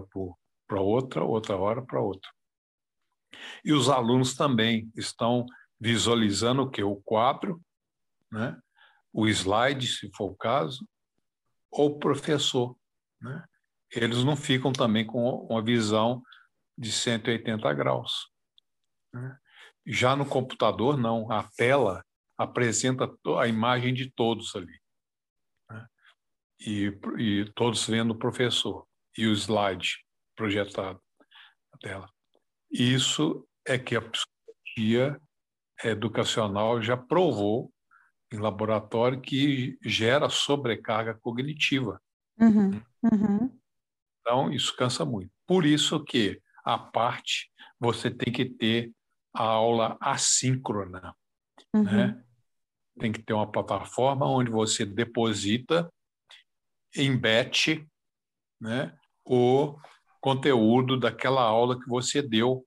para 0.66 0.80
outra, 0.80 1.24
outra 1.24 1.56
hora 1.56 1.82
para 1.82 2.00
outra. 2.00 2.30
E 3.64 3.72
os 3.72 3.88
alunos 3.88 4.34
também 4.34 4.90
estão 4.94 5.44
visualizando 5.80 6.62
o 6.62 6.70
que? 6.70 6.82
O 6.82 6.96
quadro, 6.96 7.60
né? 8.30 8.56
o 9.12 9.26
slide, 9.26 9.86
se 9.88 10.10
for 10.14 10.30
o 10.30 10.36
caso, 10.36 10.86
ou 11.70 11.90
o 11.90 11.98
professor. 11.98 12.76
Né? 13.20 13.44
Eles 13.90 14.22
não 14.22 14.36
ficam 14.36 14.72
também 14.72 15.04
com 15.04 15.46
uma 15.50 15.62
visão 15.62 16.22
de 16.78 16.92
180 16.92 17.72
graus. 17.74 18.28
Né? 19.12 19.36
Já 19.84 20.14
no 20.14 20.24
computador, 20.24 20.96
não. 20.96 21.30
A 21.30 21.42
tela 21.42 22.04
apresenta 22.38 23.12
a 23.38 23.48
imagem 23.48 23.92
de 23.92 24.10
todos 24.10 24.54
ali 24.54 24.83
e, 26.64 26.98
e 27.18 27.52
todos 27.54 27.86
vendo 27.86 28.12
o 28.12 28.18
professor 28.18 28.86
e 29.16 29.26
o 29.26 29.32
slide 29.32 29.98
projetado 30.34 31.00
na 31.72 31.78
tela. 31.78 32.10
Isso 32.70 33.46
é 33.66 33.78
que 33.78 33.94
a 33.94 34.00
psicologia 34.00 35.20
educacional 35.84 36.80
já 36.80 36.96
provou 36.96 37.72
em 38.32 38.38
laboratório 38.38 39.20
que 39.20 39.78
gera 39.82 40.28
sobrecarga 40.28 41.14
cognitiva. 41.14 42.00
Uhum, 42.40 42.82
uhum. 43.02 43.60
Então, 44.20 44.50
isso 44.50 44.74
cansa 44.76 45.04
muito. 45.04 45.30
Por 45.46 45.64
isso 45.64 46.02
que, 46.02 46.40
a 46.64 46.78
parte, 46.78 47.50
você 47.78 48.10
tem 48.10 48.32
que 48.32 48.46
ter 48.46 48.92
a 49.32 49.42
aula 49.42 49.96
assíncrona. 50.00 51.14
Uhum. 51.72 51.84
Né? 51.84 52.24
Tem 52.98 53.12
que 53.12 53.22
ter 53.22 53.34
uma 53.34 53.50
plataforma 53.50 54.26
onde 54.26 54.50
você 54.50 54.84
deposita 54.84 55.92
em 56.96 57.16
batch 57.16 57.84
né, 58.60 58.96
o 59.24 59.78
conteúdo 60.20 60.98
daquela 60.98 61.42
aula 61.42 61.78
que 61.78 61.88
você 61.88 62.22
deu 62.22 62.66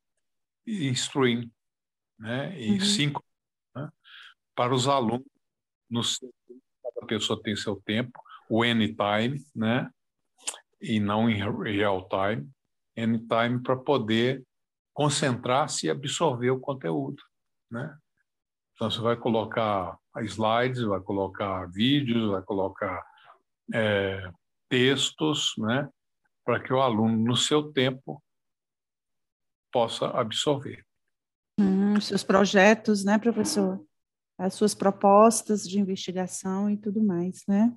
em 0.65 0.91
stream, 0.91 1.49
né, 2.19 2.59
em 2.59 2.73
uhum. 2.73 2.79
cinco, 2.79 3.23
né, 3.75 3.89
para 4.55 4.73
os 4.73 4.87
alunos, 4.87 5.25
no 5.89 6.01
cada 6.83 7.07
pessoa 7.07 7.41
tem 7.41 7.55
seu 7.55 7.81
tempo, 7.85 8.21
o 8.49 8.63
anytime, 8.63 9.43
né, 9.55 9.89
e 10.81 10.99
não 10.99 11.29
em 11.29 11.35
real 11.35 12.07
time, 12.07 12.49
anytime 12.97 13.61
para 13.63 13.75
poder 13.75 14.45
concentrar-se 14.93 15.87
e 15.87 15.89
absorver 15.89 16.49
o 16.51 16.59
conteúdo, 16.59 17.21
né? 17.69 17.95
Então 18.73 18.89
você 18.89 18.99
vai 18.99 19.15
colocar 19.15 19.97
slides, 20.21 20.81
vai 20.81 20.99
colocar 20.99 21.65
vídeos, 21.71 22.31
vai 22.31 22.41
colocar 22.41 23.03
é, 23.73 24.29
textos, 24.69 25.53
né, 25.57 25.89
para 26.45 26.61
que 26.61 26.73
o 26.73 26.81
aluno, 26.81 27.17
no 27.17 27.35
seu 27.35 27.71
tempo, 27.71 28.23
possa 29.71 30.07
absorver. 30.07 30.85
Hum, 31.59 31.99
seus 31.99 32.23
projetos, 32.23 33.03
né, 33.03 33.17
professor? 33.17 33.83
As 34.37 34.53
suas 34.53 34.75
propostas 34.75 35.67
de 35.67 35.79
investigação 35.79 36.69
e 36.69 36.77
tudo 36.77 37.03
mais, 37.03 37.43
né? 37.47 37.75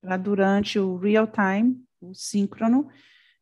Para 0.00 0.16
durante 0.16 0.78
o 0.78 0.96
real 0.96 1.26
time, 1.26 1.84
o 2.00 2.14
síncrono, 2.14 2.88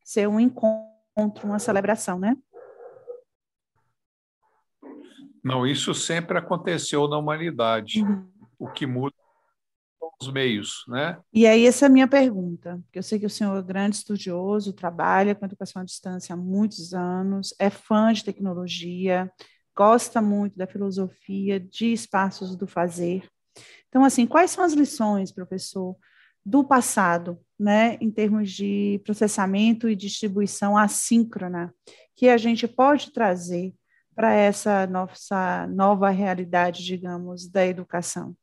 ser 0.05 0.27
um 0.27 0.41
encontro, 0.41 1.45
uma 1.45 1.59
celebração, 1.59 2.19
né? 2.19 2.37
Não, 5.43 5.67
isso 5.67 5.95
sempre 5.95 6.39
aconteceu 6.39 7.09
na 7.09 7.19
humanidade. 7.19 8.03
Uhum. 8.03 8.31
O 8.59 8.69
que 8.69 8.87
muda 8.87 9.15
os 10.23 10.31
meios, 10.31 10.85
né? 10.87 11.19
E 11.33 11.47
aí 11.47 11.67
essa 11.67 11.87
é 11.87 11.89
a 11.89 11.91
minha 11.91 12.07
pergunta, 12.07 12.79
porque 12.85 12.99
eu 12.99 13.03
sei 13.03 13.19
que 13.19 13.27
o 13.27 13.31
senhor 13.31 13.57
é 13.59 13.63
grande 13.63 13.97
estudioso, 13.97 14.73
trabalha 14.73 15.35
com 15.35 15.47
educação 15.47 15.81
à 15.81 15.85
distância 15.85 16.35
há 16.35 16.37
muitos 16.37 16.93
anos, 16.93 17.55
é 17.59 17.71
fã 17.71 18.13
de 18.13 18.23
tecnologia, 18.23 19.33
gosta 19.75 20.21
muito 20.21 20.59
da 20.59 20.67
filosofia 20.67 21.59
de 21.59 21.93
espaços 21.93 22.55
do 22.55 22.67
fazer. 22.67 23.27
Então, 23.89 24.05
assim, 24.05 24.27
quais 24.27 24.51
são 24.51 24.63
as 24.63 24.75
lições, 24.75 25.33
professor, 25.33 25.97
do 26.45 26.63
passado, 26.63 27.39
né, 27.59 27.97
em 28.01 28.11
termos 28.11 28.51
de 28.51 29.01
processamento 29.05 29.89
e 29.89 29.97
distribuição 29.97 30.77
assíncrona, 30.77 31.75
que 32.15 32.29
a 32.29 32.37
gente 32.37 32.69
pode 32.69 33.13
trazer 33.13 33.75
para 34.15 34.35
essa 34.35 34.87
nossa 34.87 35.67
nova 35.69 36.11
realidade, 36.11 36.85
digamos, 36.85 37.49
da 37.49 37.67
educação? 37.67 38.37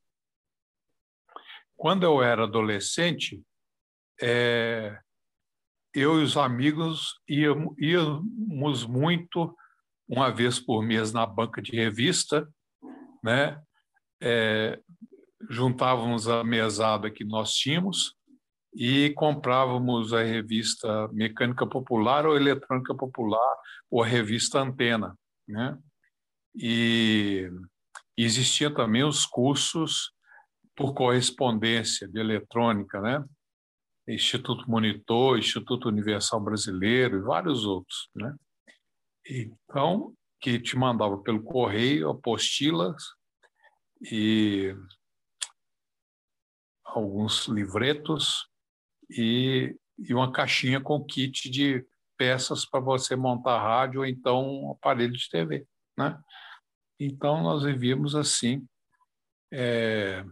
Quando 1.78 2.04
eu 2.04 2.24
era 2.24 2.44
adolescente, 2.44 3.42
é, 4.20 5.00
eu 5.94 6.20
e 6.20 6.24
os 6.24 6.36
amigos 6.36 7.20
íamos, 7.30 7.76
íamos, 7.78 8.84
muito, 8.86 9.56
uma 10.08 10.32
vez 10.32 10.60
por 10.60 10.82
mês, 10.82 11.14
na 11.14 11.26
banca 11.26 11.62
de 11.62 11.72
revista, 11.72 12.50
né? 13.24 13.62
É, 14.20 14.80
juntávamos 15.50 16.28
a 16.28 16.44
mesada 16.44 17.12
que 17.12 17.24
nós 17.24 17.54
tínhamos 17.54 18.16
e 18.74 19.12
comprávamos 19.12 20.14
a 20.14 20.24
revista 20.24 21.08
Mecânica 21.10 21.68
Popular 21.68 22.26
ou 22.26 22.36
Eletrônica 22.36 22.96
Popular 22.96 23.56
ou 23.90 24.02
a 24.02 24.08
revista 24.08 24.60
Antena, 24.60 25.16
né? 25.48 25.78
E 26.56 27.48
existiam 28.18 28.74
também 28.74 29.04
os 29.04 29.28
cursos 29.28 30.12
por 30.78 30.94
correspondência 30.94 32.08
de 32.08 32.20
eletrônica, 32.20 33.02
né? 33.02 33.26
Instituto 34.08 34.70
Monitor, 34.70 35.40
Instituto 35.40 35.90
Universal 35.90 36.40
Brasileiro 36.40 37.18
e 37.18 37.22
vários 37.22 37.66
outros, 37.66 38.10
né? 38.16 38.34
Então, 39.28 40.14
que 40.40 40.60
te 40.60 40.78
mandava 40.78 41.18
pelo 41.18 41.44
correio 41.44 42.12
apostilas 42.12 43.04
e 44.12 44.74
alguns 46.86 47.48
livretos 47.48 48.48
e, 49.10 49.76
e 49.98 50.14
uma 50.14 50.32
caixinha 50.32 50.80
com 50.80 51.04
kit 51.04 51.50
de 51.50 51.84
peças 52.16 52.66
para 52.66 52.80
você 52.80 53.16
montar 53.16 53.60
rádio 53.60 54.02
ou 54.02 54.06
então 54.06 54.48
um 54.48 54.72
aparelho 54.72 55.14
de 55.14 55.28
TV, 55.28 55.68
né? 55.98 56.22
Então 57.00 57.42
nós 57.42 57.64
vivíamos 57.64 58.16
assim, 58.16 58.66
é, 59.52 60.24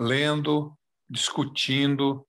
lendo, 0.00 0.74
discutindo, 1.08 2.26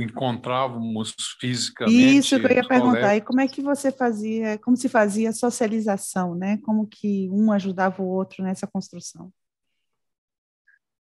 encontrávamos 0.00 1.14
fisicamente. 1.38 2.16
Isso 2.16 2.40
que 2.40 2.46
eu 2.46 2.50
ia 2.50 2.66
perguntar. 2.66 3.00
Colegas. 3.00 3.18
E 3.18 3.20
como 3.20 3.40
é 3.40 3.46
que 3.46 3.60
você 3.60 3.92
fazia? 3.92 4.58
Como 4.58 4.76
se 4.76 4.88
fazia 4.88 5.28
a 5.28 5.34
socialização, 5.34 6.34
né? 6.34 6.56
Como 6.64 6.86
que 6.86 7.28
um 7.30 7.52
ajudava 7.52 8.02
o 8.02 8.08
outro 8.08 8.42
nessa 8.42 8.66
construção? 8.66 9.30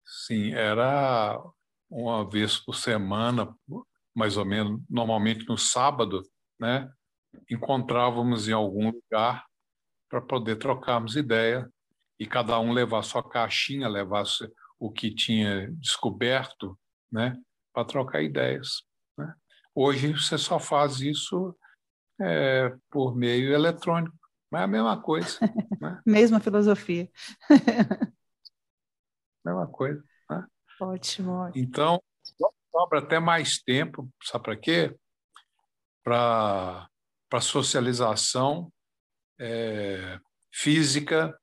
Sim, 0.06 0.54
era 0.54 1.42
uma 1.90 2.30
vez 2.30 2.58
por 2.58 2.76
semana, 2.76 3.56
mais 4.14 4.36
ou 4.36 4.46
menos, 4.46 4.82
normalmente 4.90 5.48
no 5.48 5.58
sábado, 5.58 6.22
né? 6.60 6.92
Encontrávamos 7.50 8.50
em 8.50 8.52
algum 8.52 8.92
lugar 8.92 9.46
para 10.10 10.22
poder 10.22 10.58
trocarmos 10.58 11.16
ideia 11.16 11.68
e 12.20 12.28
cada 12.28 12.60
um 12.60 12.74
levar 12.74 13.02
sua 13.04 13.28
caixinha, 13.28 13.88
levasse 13.88 14.48
o 14.84 14.92
que 14.92 15.16
tinha 15.16 15.72
descoberto, 15.78 16.78
né? 17.10 17.42
Para 17.74 17.86
trocar 17.86 18.22
ideias. 18.22 18.84
Né? 19.18 19.34
Hoje 19.74 20.12
você 20.12 20.38
só 20.38 20.60
faz 20.60 21.00
isso 21.00 21.58
é, 22.20 22.76
por 22.92 23.16
meio 23.16 23.54
eletrônico, 23.54 24.14
mas 24.52 24.60
é 24.60 24.64
a 24.66 24.68
mesma 24.68 25.02
coisa. 25.02 25.40
Né? 25.80 26.02
Mesma 26.06 26.42
filosofia. 26.42 27.10
mesma 29.46 29.68
coisa. 29.68 30.04
Né? 30.30 30.46
Ótimo, 30.82 31.32
ótimo. 31.32 31.64
Então, 31.64 32.04
sobra 32.70 33.00
até 33.00 33.22
mais 33.22 33.60
tempo, 33.60 34.12
sabe 34.22 34.44
para 34.44 34.58
quê? 34.58 34.98
Para 36.04 36.90
socialização 37.40 38.70
é, 39.40 40.20
física, 40.52 41.34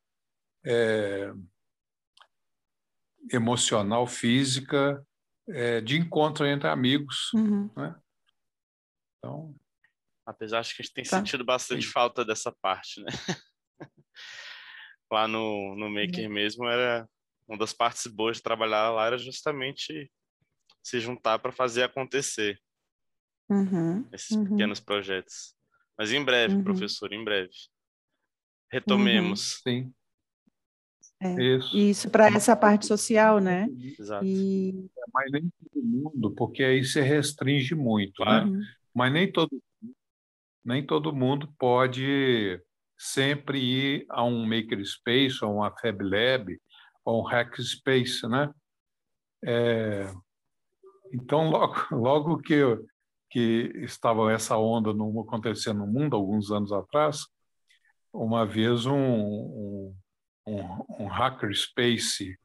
é, 0.62 1.32
emocional, 3.32 4.06
física, 4.06 5.04
é, 5.49 5.80
de 5.80 5.99
encontro 5.99 6.46
entre 6.46 6.68
amigos. 6.68 7.32
Uhum. 7.34 7.70
Né? 7.76 7.94
Então, 9.18 9.54
Apesar 10.30 10.62
de 10.62 10.75
que 10.75 10.82
a 10.82 10.84
gente 10.84 10.94
tem 10.94 11.04
tá. 11.04 11.18
sentido 11.18 11.44
bastante 11.44 11.87
Sim. 11.87 11.92
falta 11.92 12.25
dessa 12.25 12.52
parte, 12.62 13.02
né? 13.02 13.10
lá 15.10 15.26
no, 15.26 15.75
no 15.75 15.90
Maker 15.90 16.28
uhum. 16.28 16.32
mesmo 16.32 16.68
era 16.68 17.08
uma 17.49 17.58
das 17.58 17.72
partes 17.72 18.06
boas 18.06 18.37
de 18.37 18.44
trabalhar 18.44 18.90
lá 18.90 19.06
era 19.06 19.18
justamente 19.18 20.08
se 20.84 21.00
juntar 21.00 21.40
para 21.40 21.50
fazer 21.50 21.82
acontecer 21.82 22.60
uhum, 23.49 24.08
esses 24.12 24.30
uhum. 24.30 24.50
pequenos 24.50 24.78
projetos. 24.78 25.56
Mas 25.99 26.12
em 26.12 26.25
breve, 26.25 26.54
uhum. 26.54 26.62
professor, 26.62 27.12
em 27.12 27.25
breve. 27.25 27.50
Retomemos. 28.70 29.60
Sim. 29.64 29.92
É, 31.20 31.42
isso, 31.56 31.76
isso 31.76 32.10
para 32.10 32.28
essa 32.28 32.56
parte 32.56 32.87
social, 32.87 33.40
né? 33.40 33.68
Exato. 33.98 34.24
E... 34.24 34.88
É, 34.96 35.02
mas 35.12 35.30
nem 35.30 35.52
todo 35.72 35.85
mundo, 35.85 36.30
porque 36.33 36.64
aí 36.64 36.83
se 36.83 37.00
restringe 37.00 37.74
muito, 37.74 38.24
né? 38.24 38.44
Uhum. 38.44 38.62
Mas 38.94 39.12
nem 39.12 39.30
todo, 39.30 39.62
nem 40.64 40.85
todo 40.85 41.14
mundo 41.14 41.52
pode 41.59 42.59
sempre 42.96 43.59
ir 43.59 44.06
a 44.09 44.24
um 44.24 44.46
makerspace, 44.46 45.44
ou 45.44 45.56
uma 45.56 45.70
Fab 45.70 46.02
Lab, 46.02 46.59
ou 47.04 47.22
um 47.22 47.26
hackspace, 47.26 48.26
né? 48.26 48.50
É, 49.44 50.11
então, 51.12 51.50
logo, 51.50 51.74
logo 51.92 52.38
que, 52.38 52.56
que 53.30 53.72
estava 53.76 54.33
essa 54.33 54.56
onda 54.56 54.92
no, 54.92 55.20
acontecendo 55.20 55.80
no 55.80 55.87
mundo, 55.87 56.16
alguns 56.16 56.50
anos 56.50 56.72
atrás, 56.72 57.26
uma 58.12 58.44
vez 58.44 58.87
um, 58.87 58.94
um, 58.94 59.94
um, 60.50 61.04
um 61.04 61.06
hackerspace 61.06 62.38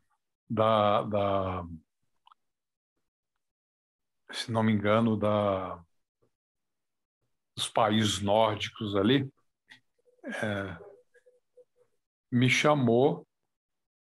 da, 0.50 1.04
da, 1.04 1.66
se 4.32 4.52
não 4.52 4.64
me 4.64 4.72
engano, 4.72 5.18
da, 5.18 5.84
dos 7.56 7.70
países 7.70 8.22
nórdicos 8.22 8.96
ali, 8.96 9.30
é, 10.26 10.78
me 12.32 12.50
chamou 12.50 13.28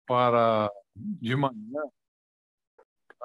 para 0.05 0.69
de 0.95 1.35
manhã 1.35 1.81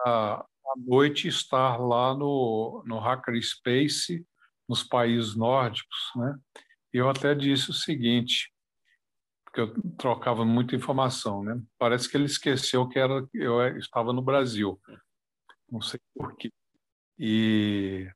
à 0.06 0.46
noite 0.76 1.28
estar 1.28 1.78
lá 1.78 2.14
no, 2.14 2.82
no 2.86 2.98
Hackerspace 2.98 4.26
nos 4.68 4.82
países 4.82 5.36
nórdicos, 5.36 6.10
né? 6.16 6.38
Eu 6.92 7.08
até 7.08 7.34
disse 7.34 7.70
o 7.70 7.74
seguinte, 7.74 8.52
porque 9.50 9.60
eu 9.60 9.96
trocava 9.98 10.44
muita 10.44 10.76
informação, 10.76 11.42
né? 11.42 11.60
Parece 11.76 12.08
que 12.08 12.16
ele 12.16 12.26
esqueceu 12.26 12.88
que 12.88 12.98
era 12.98 13.26
eu 13.34 13.76
estava 13.78 14.12
no 14.12 14.22
Brasil, 14.22 14.80
não 15.68 15.80
sei 15.80 15.98
por 16.14 16.36
quê. 16.36 16.52
E 17.18 18.08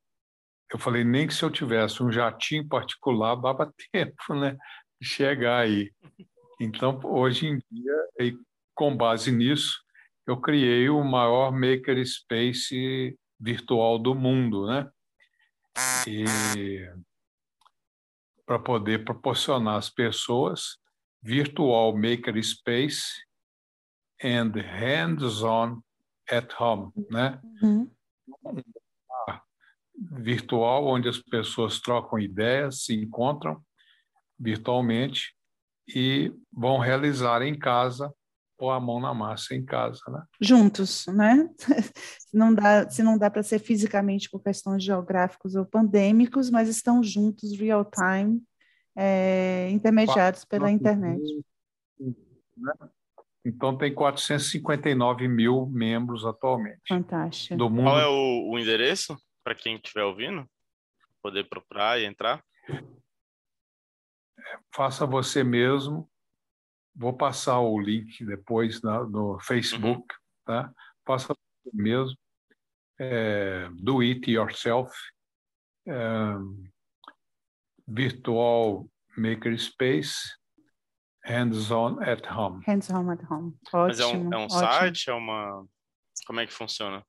eu 0.73 0.79
falei 0.79 1.03
nem 1.03 1.27
que 1.27 1.35
se 1.35 1.45
eu 1.45 1.51
tivesse 1.51 2.03
um 2.03 2.11
jatinho 2.11 2.67
particular 2.69 3.35
dava 3.35 3.73
tempo, 3.93 4.15
né? 4.35 4.57
De 5.01 5.09
chegar 5.09 5.59
aí. 5.59 5.93
Então 6.61 7.01
hoje 7.03 7.49
em 7.49 7.59
dia, 7.71 8.37
com 8.73 8.97
base 8.97 9.33
nisso, 9.33 9.83
eu 10.27 10.41
criei 10.41 10.89
o 10.89 11.03
maior 11.03 11.51
makerspace 11.51 13.19
virtual 13.41 13.99
do 13.99 14.15
mundo, 14.15 14.67
né? 14.69 14.89
E 16.07 16.25
para 18.47 18.59
poder 18.59 19.05
proporcionar 19.05 19.79
às 19.79 19.91
pessoas 19.91 20.79
virtual 21.25 21.97
makerspace 21.97 23.03
and 24.23 24.53
hands-on 24.55 25.83
at 26.31 26.53
home, 26.59 26.93
né? 27.11 27.41
Uhum. 27.63 27.91
Virtual, 30.21 30.87
onde 30.87 31.09
as 31.09 31.19
pessoas 31.19 31.81
trocam 31.81 32.19
ideias, 32.19 32.85
se 32.85 32.95
encontram 32.95 33.63
virtualmente 34.39 35.35
e 35.89 36.33
vão 36.53 36.79
realizar 36.79 37.43
em 37.43 37.59
casa 37.59 38.13
pôr 38.57 38.71
a 38.71 38.81
mão 38.81 39.01
na 39.01 39.13
massa 39.13 39.55
em 39.55 39.65
casa, 39.65 40.01
né? 40.09 40.23
Juntos, 40.41 41.07
né? 41.09 41.49
não 42.33 42.55
dá, 42.55 42.89
se 42.89 43.03
não 43.03 43.19
dá 43.19 43.31
para 43.31 43.43
ser 43.43 43.59
fisicamente 43.59 44.31
por 44.31 44.43
questões 44.43 44.83
geográficos 44.83 45.55
ou 45.55 45.67
pandêmicos, 45.67 46.51
mas 46.51 46.69
estão 46.69 47.03
juntos 47.03 47.59
real 47.59 47.85
time, 47.85 48.43
é, 48.97 49.69
intermediados 49.71 50.45
pela 50.45 50.71
internet. 50.71 51.21
Né? 52.57 52.73
Então 53.45 53.77
tem 53.77 53.95
459 53.95 55.29
mil 55.29 55.67
membros 55.67 56.25
atualmente. 56.25 56.81
Fantástico. 56.89 57.57
Do 57.57 57.69
mundo. 57.69 57.85
Qual 57.85 58.01
é 58.01 58.07
o, 58.07 58.51
o 58.53 58.59
endereço 58.59 59.17
para 59.43 59.55
quem 59.55 59.77
estiver 59.77 60.05
ouvindo? 60.05 60.49
Poder 61.23 61.49
procurar 61.49 62.01
e 62.01 62.05
entrar? 62.05 62.43
Faça 64.73 65.07
você 65.07 65.45
mesmo 65.45 66.09
Vou 66.97 67.13
passar 67.13 67.59
o 67.59 67.81
link 67.81 68.25
depois 68.25 68.81
na, 68.81 69.03
no 69.03 69.39
Facebook, 69.41 69.99
uhum. 69.99 70.07
tá? 70.45 70.73
Faça 71.05 71.35
mesmo. 71.73 72.17
É, 73.01 73.69
do 73.73 74.01
it 74.01 74.31
yourself. 74.31 74.93
É, 75.89 75.93
virtual 77.87 78.89
makerspace. 79.17 80.15
Hands-on 81.25 82.03
at 82.03 82.27
home. 82.27 82.61
Hands-on 82.67 83.11
at 83.11 83.23
home. 83.31 83.55
Ótimo, 83.73 83.87
Mas 83.87 84.01
é 84.01 84.07
um, 84.07 84.35
é 84.35 84.39
um 84.39 84.51
site? 84.51 85.09
É 85.09 85.15
uma. 85.15 85.65
Como 86.27 86.41
é 86.41 86.47
que 86.47 86.53
funciona? 86.53 87.03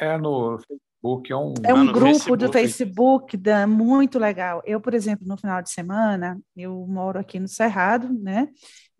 É 0.00 0.18
no 0.18 0.58
Facebook. 0.58 1.32
É 1.32 1.36
um, 1.36 1.54
é 1.62 1.74
um 1.74 1.86
grupo 1.86 2.06
Facebook. 2.06 2.38
do 2.38 2.52
Facebook 2.52 3.36
da, 3.36 3.66
muito 3.68 4.18
legal. 4.18 4.60
Eu, 4.64 4.80
por 4.80 4.94
exemplo, 4.94 5.24
no 5.28 5.36
final 5.36 5.62
de 5.62 5.70
semana, 5.70 6.40
eu 6.56 6.84
moro 6.88 7.20
aqui 7.20 7.38
no 7.38 7.46
Cerrado, 7.46 8.12
né? 8.12 8.48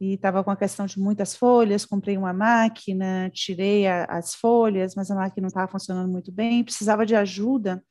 E 0.00 0.14
estava 0.14 0.44
com 0.44 0.52
a 0.52 0.56
questão 0.56 0.86
de 0.86 1.00
muitas 1.00 1.34
folhas, 1.34 1.84
comprei 1.84 2.16
uma 2.16 2.32
máquina, 2.32 3.30
tirei 3.32 3.88
a, 3.88 4.04
as 4.04 4.34
folhas, 4.34 4.94
mas 4.94 5.10
a 5.10 5.14
máquina 5.16 5.42
não 5.42 5.48
estava 5.48 5.70
funcionando 5.70 6.10
muito 6.10 6.30
bem, 6.30 6.62
precisava 6.62 7.04
de 7.04 7.16
ajuda 7.16 7.82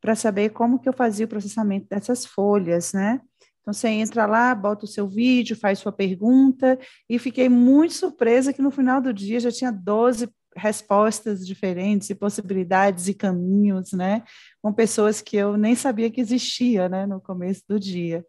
para 0.00 0.14
saber 0.14 0.50
como 0.50 0.78
que 0.78 0.88
eu 0.88 0.92
fazia 0.92 1.26
o 1.26 1.28
processamento 1.28 1.86
dessas 1.88 2.24
folhas, 2.24 2.92
né? 2.92 3.20
Então, 3.60 3.72
você 3.72 3.88
entra 3.88 4.24
lá, 4.24 4.54
bota 4.54 4.86
o 4.86 4.88
seu 4.88 5.06
vídeo, 5.06 5.54
faz 5.54 5.78
sua 5.78 5.92
pergunta, 5.92 6.78
e 7.08 7.18
fiquei 7.18 7.48
muito 7.48 7.94
surpresa 7.94 8.52
que 8.52 8.62
no 8.62 8.70
final 8.70 9.00
do 9.00 9.12
dia 9.12 9.38
já 9.38 9.52
tinha 9.52 9.70
12 9.70 10.28
respostas 10.56 11.46
diferentes 11.46 12.10
e 12.10 12.14
possibilidades 12.14 13.08
e 13.08 13.14
caminhos, 13.14 13.92
né? 13.92 14.22
Com 14.62 14.72
pessoas 14.72 15.20
que 15.20 15.36
eu 15.36 15.56
nem 15.56 15.74
sabia 15.74 16.10
que 16.10 16.20
existia, 16.20 16.88
né? 16.88 17.06
No 17.06 17.20
começo 17.20 17.62
do 17.68 17.78
dia. 17.78 18.24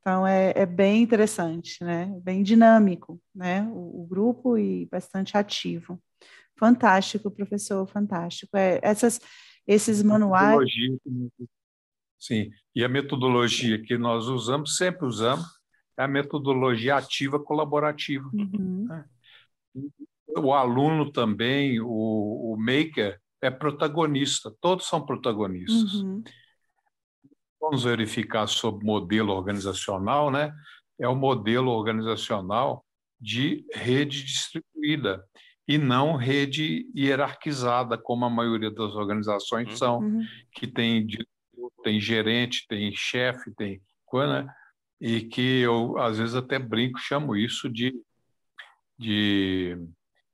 Então 0.00 0.26
é, 0.26 0.52
é 0.56 0.66
bem 0.66 1.02
interessante, 1.02 1.84
né? 1.84 2.10
Bem 2.22 2.42
dinâmico, 2.42 3.20
né? 3.34 3.62
O, 3.70 4.02
o, 4.02 4.06
grupo 4.06 4.56
e 4.56 4.86
bastante 4.86 5.36
ativo. 5.36 6.00
Fantástico, 6.58 7.30
professor, 7.30 7.86
fantástico. 7.86 8.56
É, 8.56 8.80
essas, 8.82 9.20
esses 9.68 10.02
manuais. 10.02 10.66
Sim, 12.18 12.50
e 12.74 12.82
a 12.82 12.88
metodologia 12.88 13.80
que 13.80 13.98
nós 13.98 14.26
usamos, 14.26 14.76
sempre 14.76 15.06
usamos, 15.06 15.46
é 15.96 16.02
a 16.02 16.08
metodologia 16.08 16.96
ativa 16.96 17.38
colaborativa. 17.38 18.28
Uhum. 18.32 18.86
Né? 18.88 19.04
O 20.36 20.54
aluno 20.54 21.12
também, 21.12 21.80
o, 21.80 21.86
o 22.52 22.56
maker, 22.58 23.20
é 23.42 23.50
protagonista, 23.50 24.52
todos 24.60 24.88
são 24.88 25.04
protagonistas. 25.04 25.94
Uhum. 25.94 26.24
Vamos 27.60 27.84
verificar 27.84 28.46
sobre 28.46 28.84
modelo 28.84 29.32
organizacional, 29.32 30.30
né? 30.30 30.52
É 30.98 31.06
o 31.08 31.14
modelo 31.14 31.70
organizacional 31.70 32.84
de 33.20 33.64
rede 33.72 34.24
distribuída 34.24 35.22
e 35.68 35.76
não 35.76 36.16
rede 36.16 36.90
hierarquizada, 36.96 37.98
como 37.98 38.24
a 38.24 38.30
maioria 38.30 38.70
das 38.70 38.94
organizações 38.94 39.68
uhum. 39.68 39.76
são, 39.76 39.98
uhum. 39.98 40.24
que 40.50 40.66
tem, 40.66 41.06
tem 41.84 42.00
gerente, 42.00 42.66
tem 42.66 42.90
chefe, 42.90 43.54
tem 43.54 43.82
coisa, 44.06 44.44
né? 44.44 44.54
e 44.98 45.20
que 45.20 45.60
eu, 45.60 45.98
às 45.98 46.16
vezes, 46.16 46.34
até 46.34 46.58
brinco, 46.58 46.98
chamo 46.98 47.36
isso 47.36 47.68
de, 47.68 47.94
de 48.98 49.76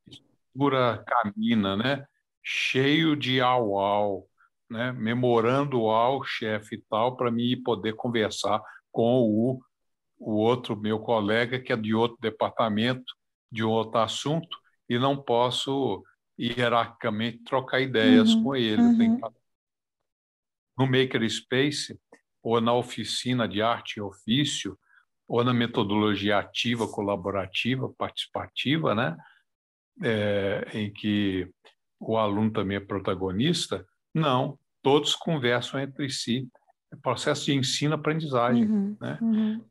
estrutura 0.06 1.04
camina, 1.04 1.76
né? 1.76 2.06
cheio 2.40 3.16
de 3.16 3.40
au-au, 3.40 4.28
né? 4.70 4.92
memorando 4.92 5.90
ao 5.90 6.22
chefe 6.22 6.76
e 6.76 6.82
tal, 6.88 7.16
para 7.16 7.32
mim 7.32 7.60
poder 7.60 7.94
conversar 7.94 8.62
com 8.92 9.22
o, 9.22 9.60
o 10.16 10.34
outro 10.34 10.76
meu 10.76 11.00
colega, 11.00 11.58
que 11.58 11.72
é 11.72 11.76
de 11.76 11.92
outro 11.92 12.16
departamento, 12.20 13.12
de 13.50 13.64
outro 13.64 13.98
assunto, 13.98 14.63
e 14.88 14.98
não 14.98 15.16
posso 15.16 16.02
hierarquicamente 16.38 17.38
trocar 17.44 17.80
ideias 17.80 18.34
uhum, 18.34 18.42
com 18.42 18.56
ele. 18.56 18.82
Uhum. 18.82 19.20
No 20.76 20.86
Makerspace, 20.86 21.98
ou 22.42 22.60
na 22.60 22.74
oficina 22.74 23.48
de 23.48 23.62
arte 23.62 23.96
e 23.96 24.02
ofício, 24.02 24.78
ou 25.26 25.42
na 25.42 25.54
metodologia 25.54 26.38
ativa, 26.38 26.86
colaborativa, 26.86 27.88
participativa, 27.96 28.94
né? 28.94 29.16
É, 30.02 30.68
em 30.74 30.92
que 30.92 31.48
o 32.00 32.18
aluno 32.18 32.50
também 32.50 32.76
é 32.76 32.80
protagonista, 32.80 33.86
não, 34.12 34.58
todos 34.82 35.14
conversam 35.14 35.80
entre 35.80 36.10
si. 36.10 36.48
É 36.92 36.96
processo 36.96 37.46
de 37.46 37.54
ensino-aprendizagem, 37.54 38.66
uhum, 38.66 38.96
né? 39.00 39.18
Uhum, 39.22 39.64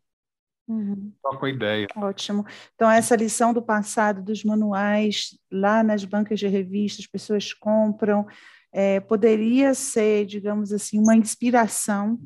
uhum. 0.67 1.11
com 1.21 1.45
a 1.45 1.49
ideia. 1.49 1.87
Ótimo. 1.95 2.45
Então, 2.75 2.89
essa 2.89 3.15
lição 3.15 3.53
do 3.53 3.61
passado, 3.61 4.21
dos 4.21 4.43
manuais, 4.43 5.37
lá 5.51 5.83
nas 5.83 6.05
bancas 6.05 6.39
de 6.39 6.47
revistas, 6.47 7.05
as 7.05 7.11
pessoas 7.11 7.53
compram, 7.53 8.25
é, 8.71 8.99
poderia 8.99 9.73
ser, 9.73 10.25
digamos 10.25 10.73
assim, 10.73 10.99
uma 10.99 11.15
inspiração 11.15 12.19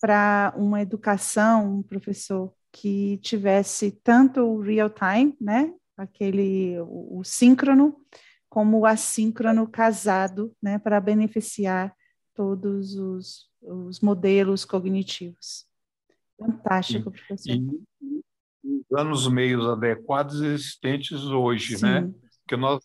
para 0.00 0.52
uma 0.56 0.80
educação, 0.82 1.78
um 1.78 1.82
professor 1.82 2.52
que 2.70 3.18
tivesse 3.18 3.92
tanto 4.02 4.40
o 4.40 4.60
real 4.60 4.90
time, 4.90 5.36
né, 5.40 5.72
aquele 5.96 6.78
o, 6.80 7.20
o 7.20 7.24
síncrono, 7.24 7.96
como 8.48 8.80
o 8.80 8.86
assíncrono 8.86 9.66
casado, 9.66 10.54
né, 10.62 10.78
para 10.78 11.00
beneficiar 11.00 11.94
todos 12.34 12.96
os, 12.96 13.48
os 13.62 14.00
modelos 14.00 14.64
cognitivos. 14.64 15.66
Fantástico, 16.38 17.10
professor. 17.10 17.52
E, 17.52 17.84
os 18.64 18.98
anos 18.98 19.28
meios 19.28 19.66
adequados 19.66 20.40
existentes 20.40 21.22
hoje, 21.22 21.72
né? 21.82 22.00
Sim. 22.02 22.06
né? 22.06 22.14
Que 22.48 22.56
nós 22.56 22.82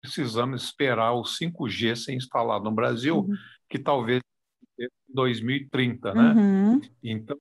precisamos 0.00 0.64
esperar 0.64 1.12
o 1.12 1.22
5G 1.22 1.96
ser 1.96 2.14
instalado 2.14 2.64
no 2.64 2.72
Brasil, 2.72 3.18
uhum. 3.18 3.34
que 3.68 3.78
talvez 3.78 4.20
em 4.78 4.88
2030, 5.08 6.14
né? 6.14 6.32
Uhum. 6.32 6.80
Então, 7.02 7.38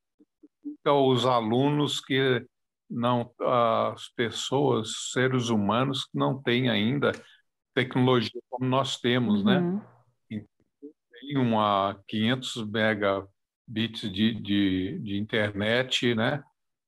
os 1.08 1.26
alunos 1.26 2.00
que 2.00 2.46
não, 2.90 3.32
as 3.40 4.10
pessoas, 4.10 5.12
seres 5.12 5.50
humanos 5.50 6.06
que 6.06 6.18
não 6.18 6.42
têm 6.42 6.70
ainda 6.70 7.12
tecnologia 7.74 8.42
como 8.50 8.70
nós 8.70 8.98
temos, 9.00 9.44
né? 9.44 9.60
uhum. 9.60 9.82
né? 10.30 10.46
Tem 11.22 11.38
uma 11.38 11.98
500 12.08 12.64
megabits 13.72 14.02
de, 14.12 14.34
de, 14.34 15.00
de 15.00 15.18
internet, 15.18 16.14
né? 16.14 16.44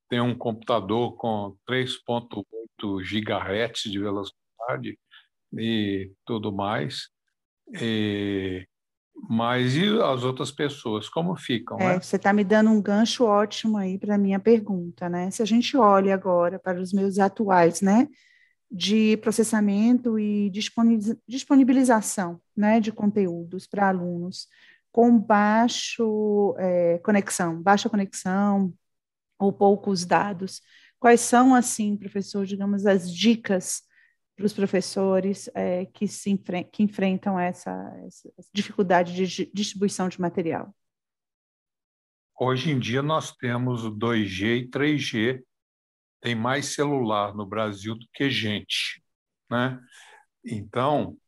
Tem 0.08 0.20
um 0.20 0.36
computador 0.36 1.16
com 1.16 1.56
3.8 1.68 3.02
gigahertz 3.02 3.90
de 3.90 3.98
velocidade 3.98 4.98
e 5.56 6.12
tudo 6.26 6.52
mais. 6.52 7.08
E, 7.80 8.66
mas 9.28 9.74
e 9.74 9.88
as 10.02 10.22
outras 10.22 10.52
pessoas, 10.52 11.08
como 11.08 11.34
ficam? 11.36 11.78
É, 11.80 11.94
né? 11.94 12.00
Você 12.00 12.16
está 12.16 12.32
me 12.32 12.44
dando 12.44 12.70
um 12.70 12.82
gancho 12.82 13.24
ótimo 13.24 13.78
aí 13.78 13.98
para 13.98 14.16
a 14.16 14.18
minha 14.18 14.38
pergunta, 14.38 15.08
né? 15.08 15.30
Se 15.30 15.42
a 15.42 15.46
gente 15.46 15.76
olha 15.76 16.14
agora 16.14 16.58
para 16.58 16.80
os 16.80 16.92
meus 16.92 17.18
atuais, 17.18 17.80
né? 17.80 18.08
de 18.70 19.16
processamento 19.18 20.18
e 20.18 20.50
disponibilização 21.28 22.40
né, 22.56 22.80
de 22.80 22.90
conteúdos 22.90 23.68
para 23.68 23.88
alunos 23.88 24.48
com 24.94 25.18
baixo 25.18 26.54
é, 26.56 26.98
conexão, 27.00 27.60
baixa 27.60 27.90
conexão 27.90 28.72
ou 29.36 29.52
poucos 29.52 30.06
dados. 30.06 30.62
Quais 31.00 31.20
são, 31.20 31.52
assim, 31.52 31.96
professor, 31.96 32.46
digamos, 32.46 32.86
as 32.86 33.12
dicas 33.12 33.82
para 34.36 34.46
os 34.46 34.52
professores 34.52 35.50
é, 35.52 35.86
que, 35.86 36.06
se 36.06 36.30
enfre 36.30 36.62
que 36.62 36.84
enfrentam 36.84 37.36
essa, 37.36 37.72
essa 38.06 38.30
dificuldade 38.52 39.12
de 39.12 39.50
distribuição 39.52 40.08
de 40.08 40.20
material? 40.20 40.72
Hoje 42.38 42.70
em 42.70 42.78
dia 42.78 43.02
nós 43.02 43.32
temos 43.32 43.84
o 43.84 43.90
2G 43.90 44.62
e 44.62 44.70
3G 44.70 45.42
tem 46.20 46.36
mais 46.36 46.66
celular 46.66 47.34
no 47.34 47.44
Brasil 47.44 47.96
do 47.96 48.06
que 48.12 48.30
gente, 48.30 49.02
né? 49.50 49.80
Então, 50.44 51.18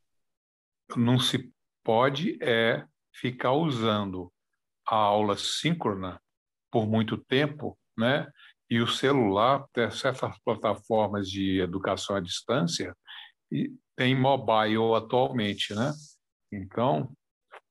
não 0.96 1.18
se 1.18 1.52
pode 1.82 2.38
é 2.40 2.86
ficar 3.20 3.52
usando 3.52 4.32
a 4.86 4.96
aula 4.96 5.36
síncrona 5.36 6.20
por 6.70 6.86
muito 6.86 7.16
tempo, 7.16 7.78
né? 7.96 8.30
E 8.68 8.80
o 8.80 8.88
celular, 8.88 9.64
certas 9.92 10.38
plataformas 10.44 11.28
de 11.28 11.60
educação 11.60 12.16
à 12.16 12.20
distância, 12.20 12.94
e 13.50 13.72
tem 13.96 14.14
mobile 14.14 14.94
atualmente, 14.94 15.74
né? 15.74 15.92
Então, 16.52 17.12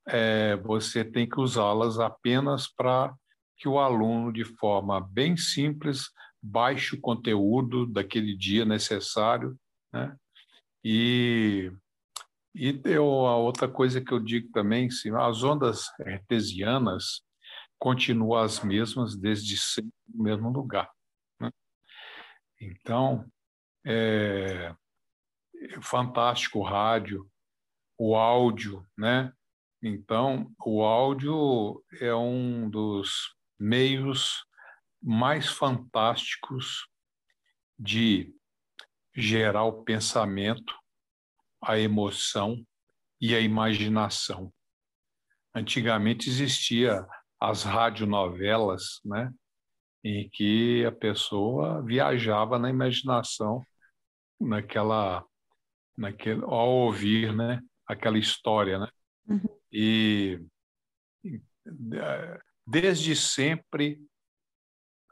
é, 0.08 0.56
você 0.58 1.04
tem 1.04 1.28
que 1.28 1.40
usá-las 1.40 2.00
apenas 2.00 2.68
para 2.68 3.14
que 3.58 3.68
o 3.68 3.80
aluno, 3.80 4.32
de 4.32 4.44
forma 4.44 5.00
bem 5.00 5.38
simples, 5.38 6.10
baixe 6.42 6.96
o 6.96 7.02
conteúdo 7.02 7.86
daquele 7.86 8.36
dia 8.36 8.66
necessário, 8.66 9.58
né? 9.94 10.16
E, 10.84 11.72
e 12.56 12.82
eu, 12.86 13.06
a 13.28 13.36
outra 13.36 13.68
coisa 13.68 14.00
que 14.00 14.14
eu 14.14 14.20
digo 14.20 14.50
também, 14.52 14.90
sim, 14.90 15.12
as 15.16 15.44
ondas 15.44 15.90
artesianas 16.00 17.22
continuam 17.78 18.42
as 18.42 18.62
mesmas 18.62 19.16
desde 19.18 19.58
sempre 19.58 19.92
no 20.08 20.24
mesmo 20.24 20.50
lugar. 20.50 20.90
Né? 21.40 21.52
Então, 22.62 23.30
é, 23.86 24.74
é 25.54 25.82
fantástico 25.82 26.60
o 26.60 26.64
rádio, 26.64 27.30
o 27.98 28.16
áudio, 28.16 28.88
né? 28.98 29.32
Então, 29.82 30.52
o 30.66 30.82
áudio 30.82 31.84
é 32.00 32.16
um 32.16 32.70
dos 32.70 33.36
meios 33.60 34.46
mais 35.02 35.48
fantásticos 35.48 36.88
de 37.78 38.34
gerar 39.14 39.66
o 39.66 39.84
pensamento, 39.84 40.74
a 41.66 41.80
emoção 41.80 42.64
e 43.20 43.36
a 43.36 43.40
imaginação. 43.40 44.54
Antigamente 45.54 46.30
existia 46.30 47.06
as 47.40 47.64
radionovelas, 47.64 49.00
né, 49.04 49.34
em 50.04 50.30
que 50.30 50.86
a 50.86 50.92
pessoa 50.92 51.82
viajava 51.84 52.60
na 52.60 52.70
imaginação, 52.70 53.66
naquela, 54.40 55.26
naquele, 55.98 56.44
ao 56.44 56.70
ouvir, 56.70 57.36
né, 57.36 57.62
aquela 57.88 58.18
história, 58.18 58.80
né. 58.80 58.88
Uhum. 59.28 59.60
E 59.72 60.40
desde 62.66 63.16
sempre 63.16 64.00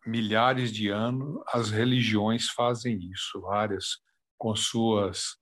milhares 0.06 0.72
de 0.72 0.90
anos, 0.90 1.42
as 1.48 1.72
religiões 1.72 2.50
fazem 2.50 3.00
isso, 3.12 3.42
várias, 3.42 3.98
com 4.38 4.56
suas 4.56 5.38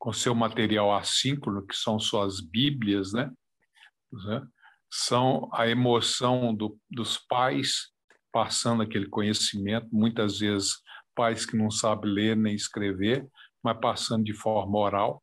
com 0.00 0.14
seu 0.14 0.34
material 0.34 0.96
assíncrono, 0.96 1.64
que 1.64 1.76
são 1.76 2.00
suas 2.00 2.40
Bíblias, 2.40 3.12
né? 3.12 3.30
né? 4.10 4.46
São 4.90 5.48
a 5.52 5.68
emoção 5.68 6.54
do, 6.54 6.76
dos 6.90 7.18
pais 7.18 7.92
passando 8.32 8.82
aquele 8.82 9.06
conhecimento, 9.06 9.88
muitas 9.92 10.38
vezes 10.38 10.78
pais 11.14 11.44
que 11.44 11.54
não 11.56 11.70
sabem 11.70 12.10
ler 12.10 12.34
nem 12.34 12.54
escrever, 12.54 13.28
mas 13.62 13.78
passando 13.78 14.24
de 14.24 14.32
forma 14.32 14.78
oral 14.78 15.22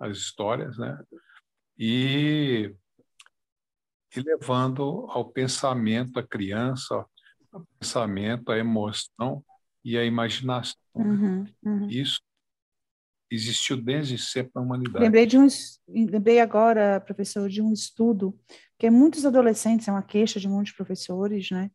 as 0.00 0.16
histórias, 0.16 0.78
né? 0.78 0.98
E, 1.78 2.74
e 4.16 4.20
levando 4.20 5.06
ao 5.10 5.30
pensamento 5.30 6.12
da 6.12 6.22
criança, 6.22 7.04
ao 7.52 7.66
pensamento, 7.78 8.50
à 8.50 8.56
emoção 8.56 9.44
e 9.84 9.98
à 9.98 10.04
imaginação. 10.04 10.80
Uhum, 10.94 11.44
uhum. 11.62 11.88
Isso 11.88 12.20
existiu 13.34 13.76
desde 13.76 14.18
sempre 14.18 14.52
na 14.54 14.62
humanidade. 14.62 15.04
Lembrei 15.04 15.26
de 15.26 15.38
um, 15.38 15.46
lembrei 15.88 16.40
agora, 16.40 17.00
professor, 17.00 17.48
de 17.48 17.60
um 17.60 17.72
estudo 17.72 18.38
que 18.78 18.90
muitos 18.90 19.24
adolescentes, 19.24 19.88
é 19.88 19.90
uma 19.90 20.02
queixa 20.02 20.40
de 20.40 20.48
muitos 20.48 20.72
professores, 20.72 21.50
né? 21.50 21.70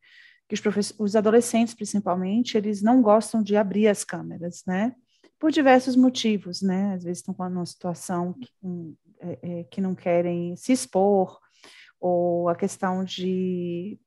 Que 0.47 0.55
os, 0.55 0.61
professores, 0.61 0.99
os 0.99 1.15
adolescentes, 1.15 1.73
principalmente, 1.73 2.57
eles 2.57 2.81
não 2.81 3.01
gostam 3.01 3.41
de 3.43 3.55
abrir 3.55 3.87
as 3.87 4.03
câmeras, 4.03 4.63
né? 4.65 4.93
Por 5.39 5.51
diversos 5.51 5.95
motivos, 5.95 6.61
né? 6.61 6.93
Às 6.93 7.03
vezes 7.03 7.19
estão 7.19 7.33
com 7.33 7.47
uma 7.47 7.65
situação 7.65 8.33
que, 8.33 8.51
é, 9.21 9.39
é, 9.41 9.63
que 9.65 9.81
não 9.81 9.95
querem 9.95 10.55
se 10.55 10.71
expor, 10.71 11.39
ou 11.99 12.49
a 12.49 12.55
questão 12.55 13.03
de 13.03 13.99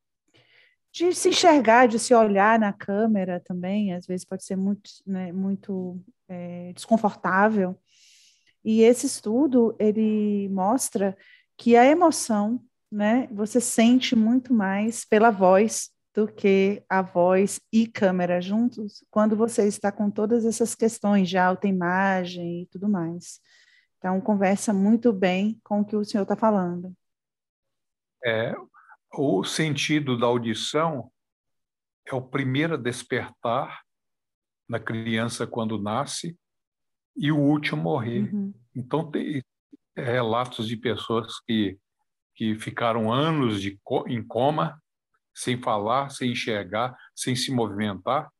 de 0.92 1.14
se 1.14 1.30
enxergar, 1.30 1.88
de 1.88 1.98
se 1.98 2.14
olhar 2.14 2.58
na 2.58 2.70
câmera 2.70 3.40
também, 3.40 3.94
às 3.94 4.06
vezes 4.06 4.26
pode 4.26 4.44
ser 4.44 4.56
muito, 4.56 4.90
né, 5.06 5.32
muito 5.32 5.98
é, 6.32 6.72
desconfortável. 6.72 7.78
E 8.64 8.82
esse 8.82 9.06
estudo 9.06 9.76
ele 9.78 10.48
mostra 10.48 11.16
que 11.56 11.76
a 11.76 11.84
emoção, 11.84 12.62
né, 12.90 13.28
você 13.30 13.60
sente 13.60 14.16
muito 14.16 14.54
mais 14.54 15.04
pela 15.04 15.30
voz 15.30 15.90
do 16.14 16.28
que 16.28 16.82
a 16.88 17.00
voz 17.02 17.60
e 17.72 17.86
câmera 17.86 18.40
juntos 18.40 19.04
quando 19.10 19.34
você 19.34 19.66
está 19.66 19.90
com 19.90 20.10
todas 20.10 20.44
essas 20.44 20.74
questões 20.74 21.28
de 21.28 21.38
alta 21.38 21.66
imagem 21.66 22.62
e 22.62 22.66
tudo 22.66 22.88
mais. 22.88 23.40
Então, 23.98 24.20
conversa 24.20 24.72
muito 24.72 25.12
bem 25.12 25.60
com 25.62 25.80
o 25.80 25.84
que 25.84 25.96
o 25.96 26.04
senhor 26.04 26.24
está 26.24 26.36
falando. 26.36 26.92
É, 28.24 28.54
o 29.14 29.44
sentido 29.44 30.18
da 30.18 30.26
audição 30.26 31.10
é 32.06 32.14
o 32.14 32.20
primeiro 32.20 32.74
a 32.74 32.76
despertar 32.76 33.81
na 34.68 34.78
criança 34.78 35.46
quando 35.46 35.80
nasce 35.80 36.36
e 37.16 37.30
o 37.30 37.38
último 37.38 37.82
morrer. 37.82 38.32
Uhum. 38.32 38.54
Então, 38.74 39.10
tem 39.10 39.42
relatos 39.96 40.66
de 40.66 40.76
pessoas 40.76 41.38
que, 41.40 41.78
que 42.34 42.54
ficaram 42.58 43.12
anos 43.12 43.60
de, 43.60 43.78
em 44.08 44.26
coma, 44.26 44.80
sem 45.34 45.60
falar, 45.60 46.10
sem 46.10 46.32
enxergar, 46.32 46.96
sem 47.14 47.34
se 47.36 47.52
movimentar, 47.52 48.30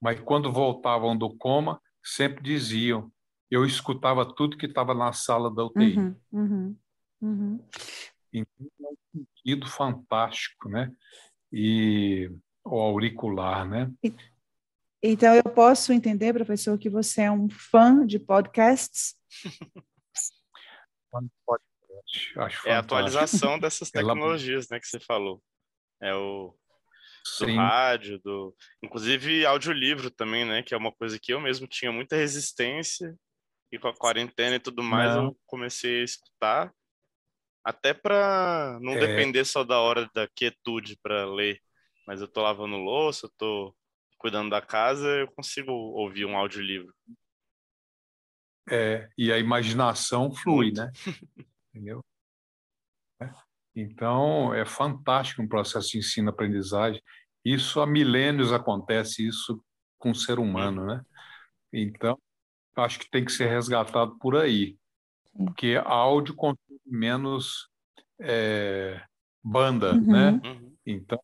mas 0.00 0.18
quando 0.20 0.52
voltavam 0.52 1.16
do 1.16 1.36
coma, 1.36 1.80
sempre 2.02 2.42
diziam: 2.42 3.12
eu 3.50 3.64
escutava 3.64 4.24
tudo 4.24 4.56
que 4.56 4.66
estava 4.66 4.94
na 4.94 5.12
sala 5.12 5.52
da 5.52 5.64
UTI. 5.64 5.98
Uhum, 5.98 6.16
uhum, 6.32 6.76
uhum. 7.20 7.64
Então, 8.32 8.68
é 8.80 8.86
um 8.86 9.24
sentido 9.36 9.66
fantástico, 9.66 10.68
né? 10.68 10.90
E 11.52 12.30
o 12.64 12.78
auricular, 12.78 13.68
né? 13.68 13.92
Então, 15.02 15.34
eu 15.34 15.42
posso 15.44 15.92
entender, 15.92 16.32
professor, 16.34 16.78
que 16.78 16.90
você 16.90 17.22
é 17.22 17.30
um 17.30 17.48
fã 17.48 18.06
de 18.06 18.18
podcasts? 18.18 19.14
podcast, 21.46 22.38
acho 22.38 22.68
é 22.68 22.72
a 22.72 22.78
atualização 22.78 23.58
dessas 23.60 23.90
tecnologias, 23.90 24.68
né, 24.68 24.78
que 24.78 24.86
você 24.86 25.00
falou. 25.00 25.42
É 26.02 26.14
o 26.14 26.54
do 27.38 27.46
Sim. 27.46 27.56
rádio, 27.56 28.18
do 28.20 28.54
inclusive 28.82 29.44
audiolivro 29.44 30.10
também, 30.10 30.44
né, 30.44 30.62
que 30.62 30.74
é 30.74 30.76
uma 30.76 30.92
coisa 30.92 31.18
que 31.18 31.32
eu 31.32 31.40
mesmo 31.40 31.66
tinha 31.66 31.92
muita 31.92 32.16
resistência 32.16 33.14
e 33.70 33.78
com 33.78 33.88
a 33.88 33.94
quarentena 33.94 34.56
e 34.56 34.60
tudo 34.60 34.82
mais 34.82 35.14
não. 35.14 35.26
eu 35.26 35.38
comecei 35.46 36.00
a 36.00 36.04
escutar 36.04 36.74
até 37.62 37.92
para 37.92 38.78
não 38.80 38.94
é... 38.94 39.06
depender 39.06 39.44
só 39.44 39.62
da 39.62 39.78
hora 39.78 40.10
da 40.14 40.26
quietude 40.28 40.98
para 41.02 41.26
ler, 41.26 41.60
mas 42.06 42.20
eu 42.20 42.28
tô 42.28 42.40
lavando 42.40 42.76
louça, 42.76 43.26
eu 43.26 43.32
tô 43.36 43.76
cuidando 44.20 44.50
da 44.50 44.60
casa, 44.60 45.08
eu 45.08 45.28
consigo 45.32 45.72
ouvir 45.72 46.26
um 46.26 46.36
audiolivro. 46.36 46.94
É, 48.70 49.08
e 49.16 49.32
a 49.32 49.38
imaginação 49.38 50.30
flui, 50.30 50.66
Muito. 50.66 50.80
né? 50.82 50.92
Entendeu? 51.74 52.04
É. 53.20 53.30
Então, 53.74 54.52
é 54.52 54.66
fantástico 54.66 55.40
um 55.40 55.48
processo 55.48 55.92
de 55.92 55.98
ensino-aprendizagem. 55.98 57.02
Isso 57.42 57.80
há 57.80 57.86
milênios 57.86 58.52
acontece 58.52 59.26
isso 59.26 59.64
com 59.98 60.10
o 60.10 60.14
ser 60.14 60.38
humano, 60.38 60.84
né? 60.84 61.02
Então, 61.72 62.18
acho 62.76 62.98
que 62.98 63.10
tem 63.10 63.24
que 63.24 63.32
ser 63.32 63.46
resgatado 63.46 64.18
por 64.18 64.36
aí, 64.36 64.76
porque 65.34 65.80
áudio 65.82 66.34
consome 66.34 66.80
menos 66.84 67.70
é, 68.20 69.02
banda, 69.42 69.94
uhum. 69.94 70.12
né? 70.12 70.40
Uhum. 70.44 70.76
Então, 70.84 71.18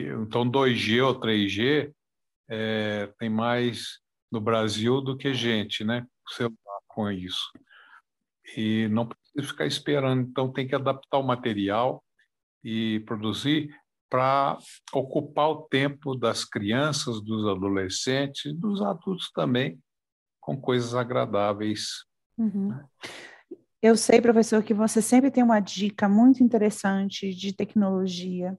então 0.00 0.50
2G 0.50 1.04
ou 1.04 1.18
3G 1.18 1.92
é, 2.48 3.12
tem 3.18 3.28
mais 3.28 4.00
no 4.30 4.40
Brasil 4.40 5.00
do 5.00 5.16
que 5.16 5.34
gente, 5.34 5.84
né? 5.84 6.06
Celular 6.28 6.80
com 6.88 7.10
isso. 7.10 7.50
E 8.56 8.88
não 8.88 9.06
precisa 9.06 9.52
ficar 9.52 9.66
esperando, 9.66 10.22
então 10.22 10.52
tem 10.52 10.66
que 10.66 10.74
adaptar 10.74 11.18
o 11.18 11.22
material 11.22 12.02
e 12.64 13.00
produzir 13.00 13.74
para 14.08 14.58
ocupar 14.92 15.48
o 15.50 15.62
tempo 15.62 16.14
das 16.14 16.44
crianças, 16.44 17.22
dos 17.22 17.46
adolescentes, 17.46 18.52
dos 18.52 18.82
adultos 18.82 19.30
também, 19.32 19.78
com 20.38 20.60
coisas 20.60 20.94
agradáveis. 20.94 22.04
Uhum. 22.36 22.78
Eu 23.80 23.96
sei, 23.96 24.20
professor, 24.20 24.62
que 24.62 24.74
você 24.74 25.00
sempre 25.00 25.30
tem 25.30 25.42
uma 25.42 25.60
dica 25.60 26.08
muito 26.08 26.42
interessante 26.42 27.34
de 27.34 27.54
tecnologia. 27.54 28.56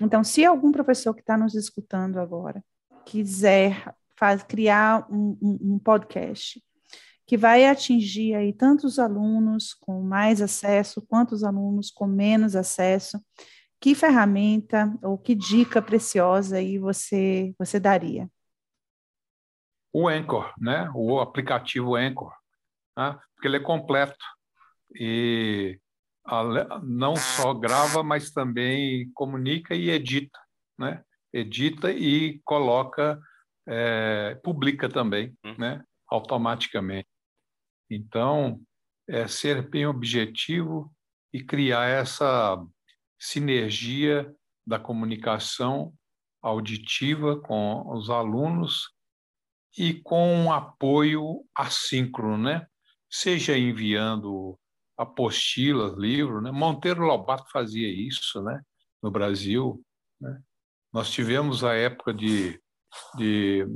Então, 0.00 0.24
se 0.24 0.44
algum 0.44 0.72
professor 0.72 1.14
que 1.14 1.20
está 1.20 1.36
nos 1.36 1.54
escutando 1.54 2.18
agora 2.18 2.62
quiser 3.04 3.94
faz, 4.16 4.42
criar 4.42 5.06
um, 5.10 5.38
um, 5.40 5.74
um 5.74 5.78
podcast 5.78 6.62
que 7.26 7.36
vai 7.36 7.66
atingir 7.66 8.34
aí 8.34 8.52
tanto 8.52 8.86
os 8.86 8.98
alunos 8.98 9.72
com 9.72 10.02
mais 10.02 10.42
acesso 10.42 11.02
quanto 11.02 11.32
os 11.32 11.42
alunos 11.42 11.90
com 11.90 12.06
menos 12.06 12.54
acesso, 12.54 13.18
que 13.80 13.94
ferramenta 13.94 14.94
ou 15.02 15.18
que 15.18 15.34
dica 15.34 15.80
preciosa 15.80 16.56
aí 16.56 16.78
você 16.78 17.54
você 17.58 17.80
daria? 17.80 18.30
O 19.92 20.08
Anchor, 20.08 20.52
né? 20.58 20.90
O 20.94 21.20
aplicativo 21.20 21.94
Anchor, 21.94 22.32
né? 22.96 23.18
porque 23.34 23.46
ele 23.46 23.58
é 23.58 23.60
completo 23.60 24.24
e 24.94 25.78
não 26.82 27.16
só 27.16 27.52
grava, 27.52 28.02
mas 28.02 28.30
também 28.30 29.10
comunica 29.14 29.74
e 29.74 29.90
edita, 29.90 30.38
né? 30.78 31.04
Edita 31.32 31.90
e 31.90 32.40
coloca, 32.44 33.20
é, 33.66 34.34
publica 34.42 34.88
também, 34.88 35.36
uhum. 35.44 35.56
né? 35.58 35.84
Automaticamente. 36.08 37.08
Então, 37.90 38.60
é 39.08 39.26
ser 39.28 39.68
bem 39.68 39.86
objetivo 39.86 40.92
e 41.32 41.42
criar 41.42 41.86
essa 41.86 42.64
sinergia 43.18 44.34
da 44.66 44.78
comunicação 44.78 45.92
auditiva 46.42 47.40
com 47.40 47.84
os 47.90 48.08
alunos 48.08 48.90
e 49.76 49.94
com 49.94 50.34
um 50.34 50.52
apoio 50.52 51.44
assíncrono, 51.54 52.38
né? 52.38 52.66
Seja 53.10 53.56
enviando 53.56 54.58
apostilas, 54.96 55.94
livros, 55.94 56.42
né? 56.42 56.50
Monteiro 56.50 57.02
Lobato 57.02 57.50
fazia 57.50 57.88
isso, 57.88 58.42
né? 58.42 58.60
No 59.02 59.10
Brasil, 59.10 59.82
né? 60.20 60.40
Nós 60.92 61.10
tivemos 61.10 61.64
a 61.64 61.74
época 61.74 62.14
de, 62.14 62.60
de 63.16 63.66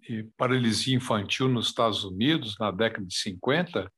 de 0.00 0.24
paralisia 0.36 0.96
infantil 0.96 1.48
nos 1.48 1.66
Estados 1.66 2.04
Unidos, 2.04 2.56
na 2.58 2.70
década 2.70 3.04
de 3.04 3.16
50, 3.16 3.92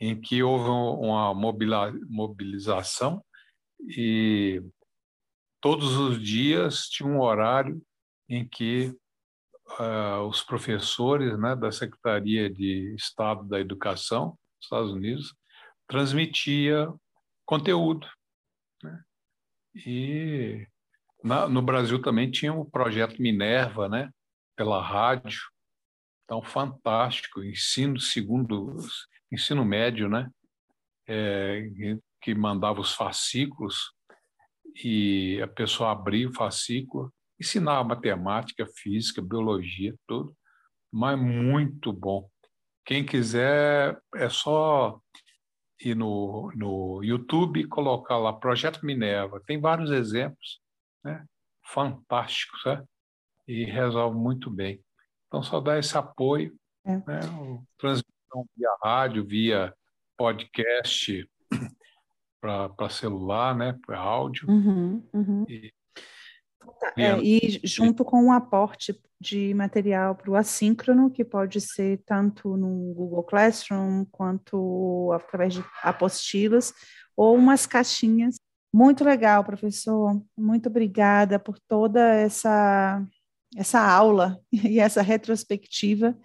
em 0.00 0.20
que 0.20 0.42
houve 0.42 0.68
uma 0.68 1.34
mobilização 1.34 3.24
e 3.80 4.62
todos 5.60 5.96
os 5.96 6.22
dias 6.22 6.88
tinha 6.88 7.08
um 7.08 7.20
horário 7.20 7.82
em 8.28 8.46
que 8.46 8.94
uh, 9.80 10.22
os 10.28 10.42
professores 10.42 11.38
né, 11.38 11.56
da 11.56 11.72
Secretaria 11.72 12.50
de 12.50 12.94
Estado 12.94 13.44
da 13.44 13.58
Educação 13.58 14.38
Estados 14.66 14.92
Unidos 14.92 15.34
transmitia 15.88 16.92
conteúdo. 17.44 18.06
Né? 18.82 19.02
E 19.86 20.66
na, 21.22 21.48
no 21.48 21.62
Brasil 21.62 22.00
também 22.02 22.30
tinha 22.30 22.52
o 22.52 22.64
projeto 22.64 23.20
Minerva, 23.20 23.88
né? 23.88 24.10
pela 24.56 24.82
rádio. 24.82 25.40
Então, 26.24 26.42
fantástico. 26.42 27.44
Ensino 27.44 28.00
segundo, 28.00 28.76
ensino 29.30 29.64
médio, 29.64 30.08
né? 30.08 30.28
É, 31.08 31.68
que 32.20 32.34
mandava 32.34 32.80
os 32.80 32.92
fascículos 32.92 33.92
e 34.82 35.40
a 35.40 35.46
pessoa 35.46 35.92
abrir 35.92 36.26
o 36.26 36.34
fascículo, 36.34 37.12
ensinar 37.40 37.84
matemática, 37.84 38.66
física, 38.66 39.22
biologia, 39.22 39.94
tudo, 40.08 40.36
mas 40.92 41.16
muito 41.16 41.92
bom. 41.92 42.28
Quem 42.86 43.04
quiser, 43.04 44.00
é 44.14 44.28
só 44.28 45.00
ir 45.80 45.96
no, 45.96 46.52
no 46.54 47.02
YouTube 47.02 47.60
e 47.60 47.66
colocar 47.66 48.16
lá 48.16 48.32
Projeto 48.32 48.86
Minerva. 48.86 49.42
Tem 49.44 49.60
vários 49.60 49.90
exemplos, 49.90 50.60
né? 51.04 51.26
fantásticos, 51.64 52.64
né? 52.64 52.84
e 53.48 53.64
resolve 53.64 54.16
muito 54.16 54.48
bem. 54.48 54.80
Então, 55.26 55.42
só 55.42 55.60
dá 55.60 55.78
esse 55.78 55.98
apoio, 55.98 56.56
é. 56.84 56.96
né? 56.98 57.20
transmissão 57.76 58.46
via 58.56 58.70
rádio, 58.80 59.26
via 59.26 59.74
podcast 60.16 61.28
para 62.40 62.88
celular, 62.88 63.54
né? 63.56 63.76
para 63.84 63.98
áudio. 63.98 64.48
Uhum, 64.48 65.08
uhum. 65.12 65.44
E, 65.48 65.72
é, 66.96 67.18
e 67.18 67.60
junto 67.64 68.04
com 68.04 68.22
um 68.24 68.32
aporte 68.32 68.98
de 69.20 69.54
material 69.54 70.14
para 70.14 70.30
o 70.30 70.36
assíncrono, 70.36 71.10
que 71.10 71.24
pode 71.24 71.60
ser 71.60 72.02
tanto 72.04 72.56
no 72.56 72.92
Google 72.94 73.22
Classroom 73.22 74.04
quanto 74.10 75.10
através 75.12 75.54
de 75.54 75.64
apostilas, 75.82 76.72
ou 77.16 77.34
umas 77.34 77.66
caixinhas. 77.66 78.36
Muito 78.72 79.04
legal, 79.04 79.42
professor. 79.42 80.22
Muito 80.36 80.68
obrigada 80.68 81.38
por 81.38 81.58
toda 81.58 82.00
essa, 82.14 83.02
essa 83.56 83.80
aula 83.80 84.38
e 84.52 84.78
essa 84.78 85.00
retrospectiva 85.00 86.16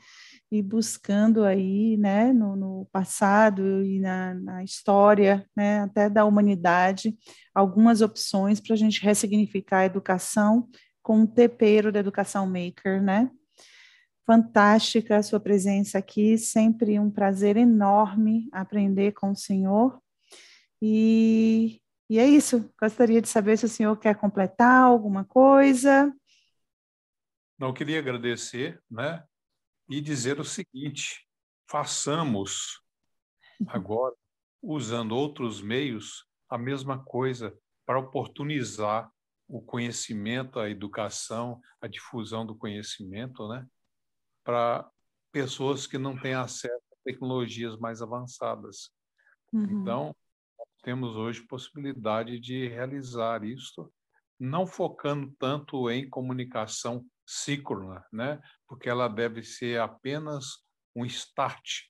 e 0.52 0.62
buscando 0.62 1.46
aí, 1.46 1.96
né, 1.96 2.34
no, 2.34 2.58
no 2.58 2.88
passado 2.92 3.82
e 3.84 4.00
na, 4.02 4.34
na, 4.34 4.64
história, 4.64 5.48
né, 5.56 5.80
até 5.80 6.10
da 6.10 6.26
humanidade, 6.26 7.18
algumas 7.56 8.02
opções 8.02 8.60
para 8.60 8.74
a 8.74 8.78
gente 8.78 9.02
ressignificar 9.02 9.80
a 9.80 9.86
educação 9.86 10.68
com 11.02 11.22
o 11.22 11.28
tepeiro 11.28 11.90
da 11.90 12.00
educação 12.00 12.46
maker, 12.46 13.02
né? 13.02 13.32
Fantástica 14.26 15.18
a 15.18 15.24
sua 15.24 15.40
presença 15.40 15.98
aqui, 15.98 16.38
sempre 16.38 17.00
um 17.00 17.10
prazer 17.10 17.56
enorme 17.56 18.48
aprender 18.52 19.14
com 19.14 19.32
o 19.32 19.36
senhor. 19.36 20.00
E, 20.82 21.82
e 22.10 22.20
é 22.20 22.26
isso, 22.26 22.70
gostaria 22.80 23.22
de 23.22 23.30
saber 23.30 23.58
se 23.58 23.66
o 23.66 23.70
senhor 23.70 23.98
quer 23.98 24.16
completar 24.16 24.84
alguma 24.84 25.24
coisa. 25.24 26.14
Não, 27.58 27.70
eu 27.70 27.74
queria 27.74 28.00
agradecer, 28.00 28.80
né? 28.90 29.24
E 29.92 30.02
dizer 30.02 30.40
o 30.40 30.46
seguinte: 30.46 31.28
façamos 31.70 32.82
agora, 33.68 34.16
usando 34.62 35.12
outros 35.12 35.62
meios, 35.62 36.26
a 36.50 36.58
mesma 36.58 37.04
coisa 37.04 37.56
para 37.86 38.00
oportunizar 38.00 39.12
o 39.48 39.62
conhecimento, 39.62 40.60
a 40.60 40.70
educação, 40.70 41.62
a 41.82 41.88
difusão 41.88 42.46
do 42.46 42.56
conhecimento, 42.56 43.48
né? 43.50 43.68
Para 44.44 44.90
pessoas 45.32 45.86
que 45.86 45.98
não 45.98 46.18
têm 46.18 46.34
acesso 46.34 46.84
a 46.94 46.96
tecnologias 47.04 47.78
mais 47.78 48.02
avançadas. 48.02 48.92
Uhum. 49.52 49.82
Então, 49.82 50.16
temos 50.84 51.16
hoje 51.16 51.46
possibilidade 51.48 52.40
de 52.40 52.68
realizar 52.68 53.44
isso, 53.44 53.92
não 54.40 54.66
focando 54.66 55.34
tanto 55.38 55.90
em 55.90 56.10
comunicação 56.10 57.06
síncrona, 57.32 58.06
né? 58.12 58.42
porque 58.68 58.90
ela 58.90 59.08
deve 59.08 59.42
ser 59.42 59.80
apenas 59.80 60.66
um 60.94 61.06
start 61.06 61.84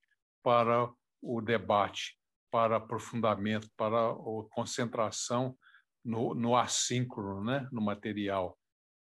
para 0.43 0.87
o 1.19 1.41
debate, 1.41 2.15
para 2.51 2.77
aprofundamento, 2.77 3.67
para 3.75 4.13
concentração 4.51 5.57
no, 6.05 6.35
no 6.35 6.55
assíncrono, 6.55 7.43
né? 7.43 7.67
no 7.71 7.81
material. 7.81 8.55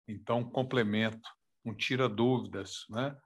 Então, 0.07 0.49
complemento, 0.49 1.27
um 1.65 1.75
tira 1.75 2.07
dúvidas. 2.07 2.85
Né? 2.89 3.17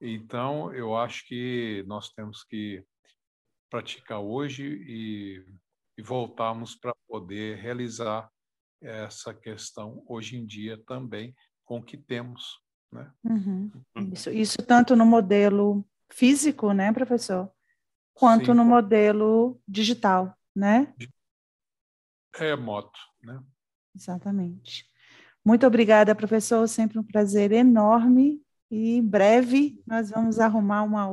Então, 0.00 0.74
eu 0.74 0.96
acho 0.96 1.24
que 1.26 1.84
nós 1.86 2.10
temos 2.10 2.42
que 2.42 2.84
praticar 3.70 4.18
hoje 4.18 4.64
e, 4.64 5.46
e 5.96 6.02
voltarmos 6.02 6.74
para 6.74 6.94
poder 7.06 7.58
realizar 7.58 8.28
essa 8.82 9.32
questão 9.32 10.04
hoje 10.08 10.36
em 10.36 10.44
dia 10.44 10.82
também 10.84 11.34
com 11.66 11.78
o 11.78 11.82
que 11.82 11.98
temos. 11.98 12.58
Né? 12.90 13.10
Uhum. 13.24 13.70
Isso, 14.12 14.30
isso 14.30 14.58
tanto 14.58 14.96
no 14.96 15.04
modelo 15.04 15.84
físico, 16.10 16.72
né, 16.72 16.92
professor, 16.92 17.50
quanto 18.14 18.46
Sim, 18.46 18.54
no 18.54 18.64
modelo 18.64 19.60
digital, 19.68 20.34
né? 20.54 20.94
É 22.38 22.56
moto, 22.56 22.98
né? 23.22 23.42
Exatamente. 23.94 24.88
Muito 25.44 25.66
obrigada, 25.66 26.14
professor. 26.14 26.66
Sempre 26.68 26.98
um 26.98 27.04
prazer 27.04 27.52
enorme. 27.52 28.42
E 28.70 28.96
em 28.96 29.02
breve 29.02 29.80
nós 29.86 30.10
vamos 30.10 30.40
arrumar 30.40 30.82
uma 30.82 31.08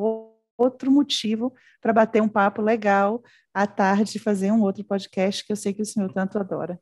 outro 0.58 0.92
motivo 0.92 1.54
para 1.82 1.94
bater 1.94 2.22
um 2.22 2.28
papo 2.28 2.62
legal 2.62 3.24
à 3.54 3.68
tarde, 3.68 4.20
fazer 4.20 4.52
um 4.52 4.62
outro 4.62 4.84
podcast 4.84 5.46
que 5.46 5.52
eu 5.52 5.56
sei 5.56 5.74
que 5.74 5.82
o 5.82 5.86
senhor 5.86 6.12
tanto 6.12 6.38
adora. 6.40 6.80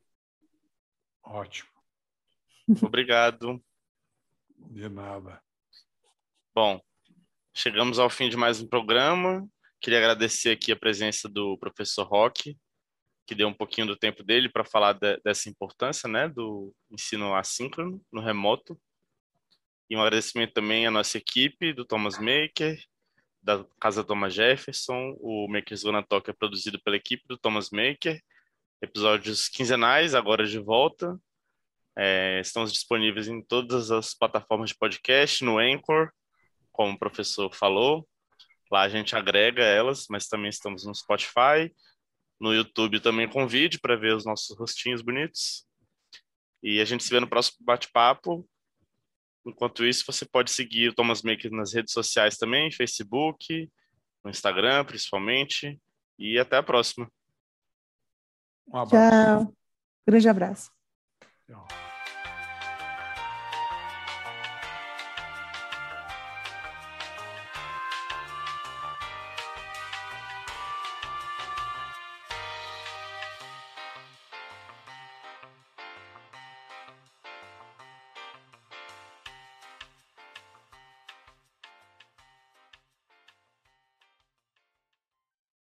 Ótimo. 1.24 1.71
Obrigado. 2.82 3.62
De 4.58 4.88
nada. 4.88 5.42
Bom, 6.54 6.82
chegamos 7.54 8.00
ao 8.00 8.10
fim 8.10 8.30
de 8.30 8.38
mais 8.38 8.62
um 8.62 8.68
programa. 8.68 9.48
Queria 9.80 10.00
agradecer 10.00 10.52
aqui 10.52 10.72
a 10.72 10.76
presença 10.76 11.28
do 11.28 11.58
professor 11.58 12.04
Roque, 12.04 12.58
que 13.26 13.34
deu 13.34 13.48
um 13.48 13.54
pouquinho 13.54 13.88
do 13.88 13.96
tempo 13.96 14.24
dele 14.24 14.50
para 14.50 14.64
falar 14.64 14.94
de, 14.94 15.20
dessa 15.24 15.50
importância, 15.50 16.08
né, 16.08 16.30
do 16.30 16.74
ensino 16.90 17.34
assíncrono 17.34 18.00
no 18.12 18.22
remoto. 18.22 18.80
E 19.90 19.98
um 19.98 20.02
agradecimento 20.02 20.54
também 20.54 20.86
à 20.86 20.92
nossa 20.92 21.18
equipe 21.18 21.74
do 21.74 21.84
Thomas 21.84 22.18
Maker, 22.18 22.82
da 23.42 23.66
Casa 23.80 24.04
Thomas 24.04 24.34
Jefferson. 24.34 25.18
O 25.20 25.48
Maker 25.50 25.76
Zona 25.76 26.04
Talk 26.04 26.30
é 26.30 26.34
produzido 26.34 26.80
pela 26.82 26.96
equipe 26.96 27.24
do 27.28 27.38
Thomas 27.38 27.72
Maker. 27.72 28.22
Episódios 28.82 29.50
quinzenais, 29.50 30.16
agora 30.16 30.46
de 30.46 30.60
volta. 30.60 31.20
É, 32.04 32.40
estamos 32.40 32.74
disponíveis 32.74 33.28
em 33.28 33.44
todas 33.44 33.92
as 33.92 34.16
plataformas 34.16 34.72
de 34.72 34.76
podcast, 34.76 35.46
no 35.46 35.60
Anchor, 35.60 36.12
como 36.72 36.94
o 36.94 36.98
professor 36.98 37.54
falou. 37.54 38.10
Lá 38.72 38.82
a 38.82 38.90
gente 38.90 39.16
agrega 39.16 39.62
elas, 39.62 40.08
mas 40.10 40.26
também 40.26 40.50
estamos 40.50 40.84
no 40.84 40.96
Spotify, 40.96 41.72
no 42.40 42.56
YouTube 42.56 43.00
também 43.02 43.30
com 43.30 43.48
vídeo 43.48 43.80
para 43.80 43.96
ver 43.96 44.16
os 44.16 44.26
nossos 44.26 44.58
rostinhos 44.58 45.04
bonitos. 45.04 45.64
E 46.64 46.82
a 46.82 46.86
gente 46.86 47.04
se 47.04 47.10
vê 47.12 47.20
no 47.20 47.30
próximo 47.30 47.60
bate-papo. 47.62 48.50
Enquanto 49.46 49.86
isso, 49.86 50.04
você 50.04 50.26
pode 50.26 50.50
seguir 50.50 50.90
o 50.90 50.96
Thomas 50.96 51.22
Maker 51.22 51.52
nas 51.52 51.72
redes 51.72 51.94
sociais 51.94 52.36
também, 52.36 52.72
Facebook, 52.72 53.72
no 54.24 54.32
Instagram, 54.32 54.86
principalmente. 54.86 55.80
E 56.18 56.40
até 56.40 56.58
a 56.58 56.64
próxima. 56.64 57.08
Um 58.68 58.78
abraço. 58.80 59.46
Tchau. 59.46 59.56
Grande 60.08 60.30
abraço. 60.30 60.72
Ja. 61.48 61.91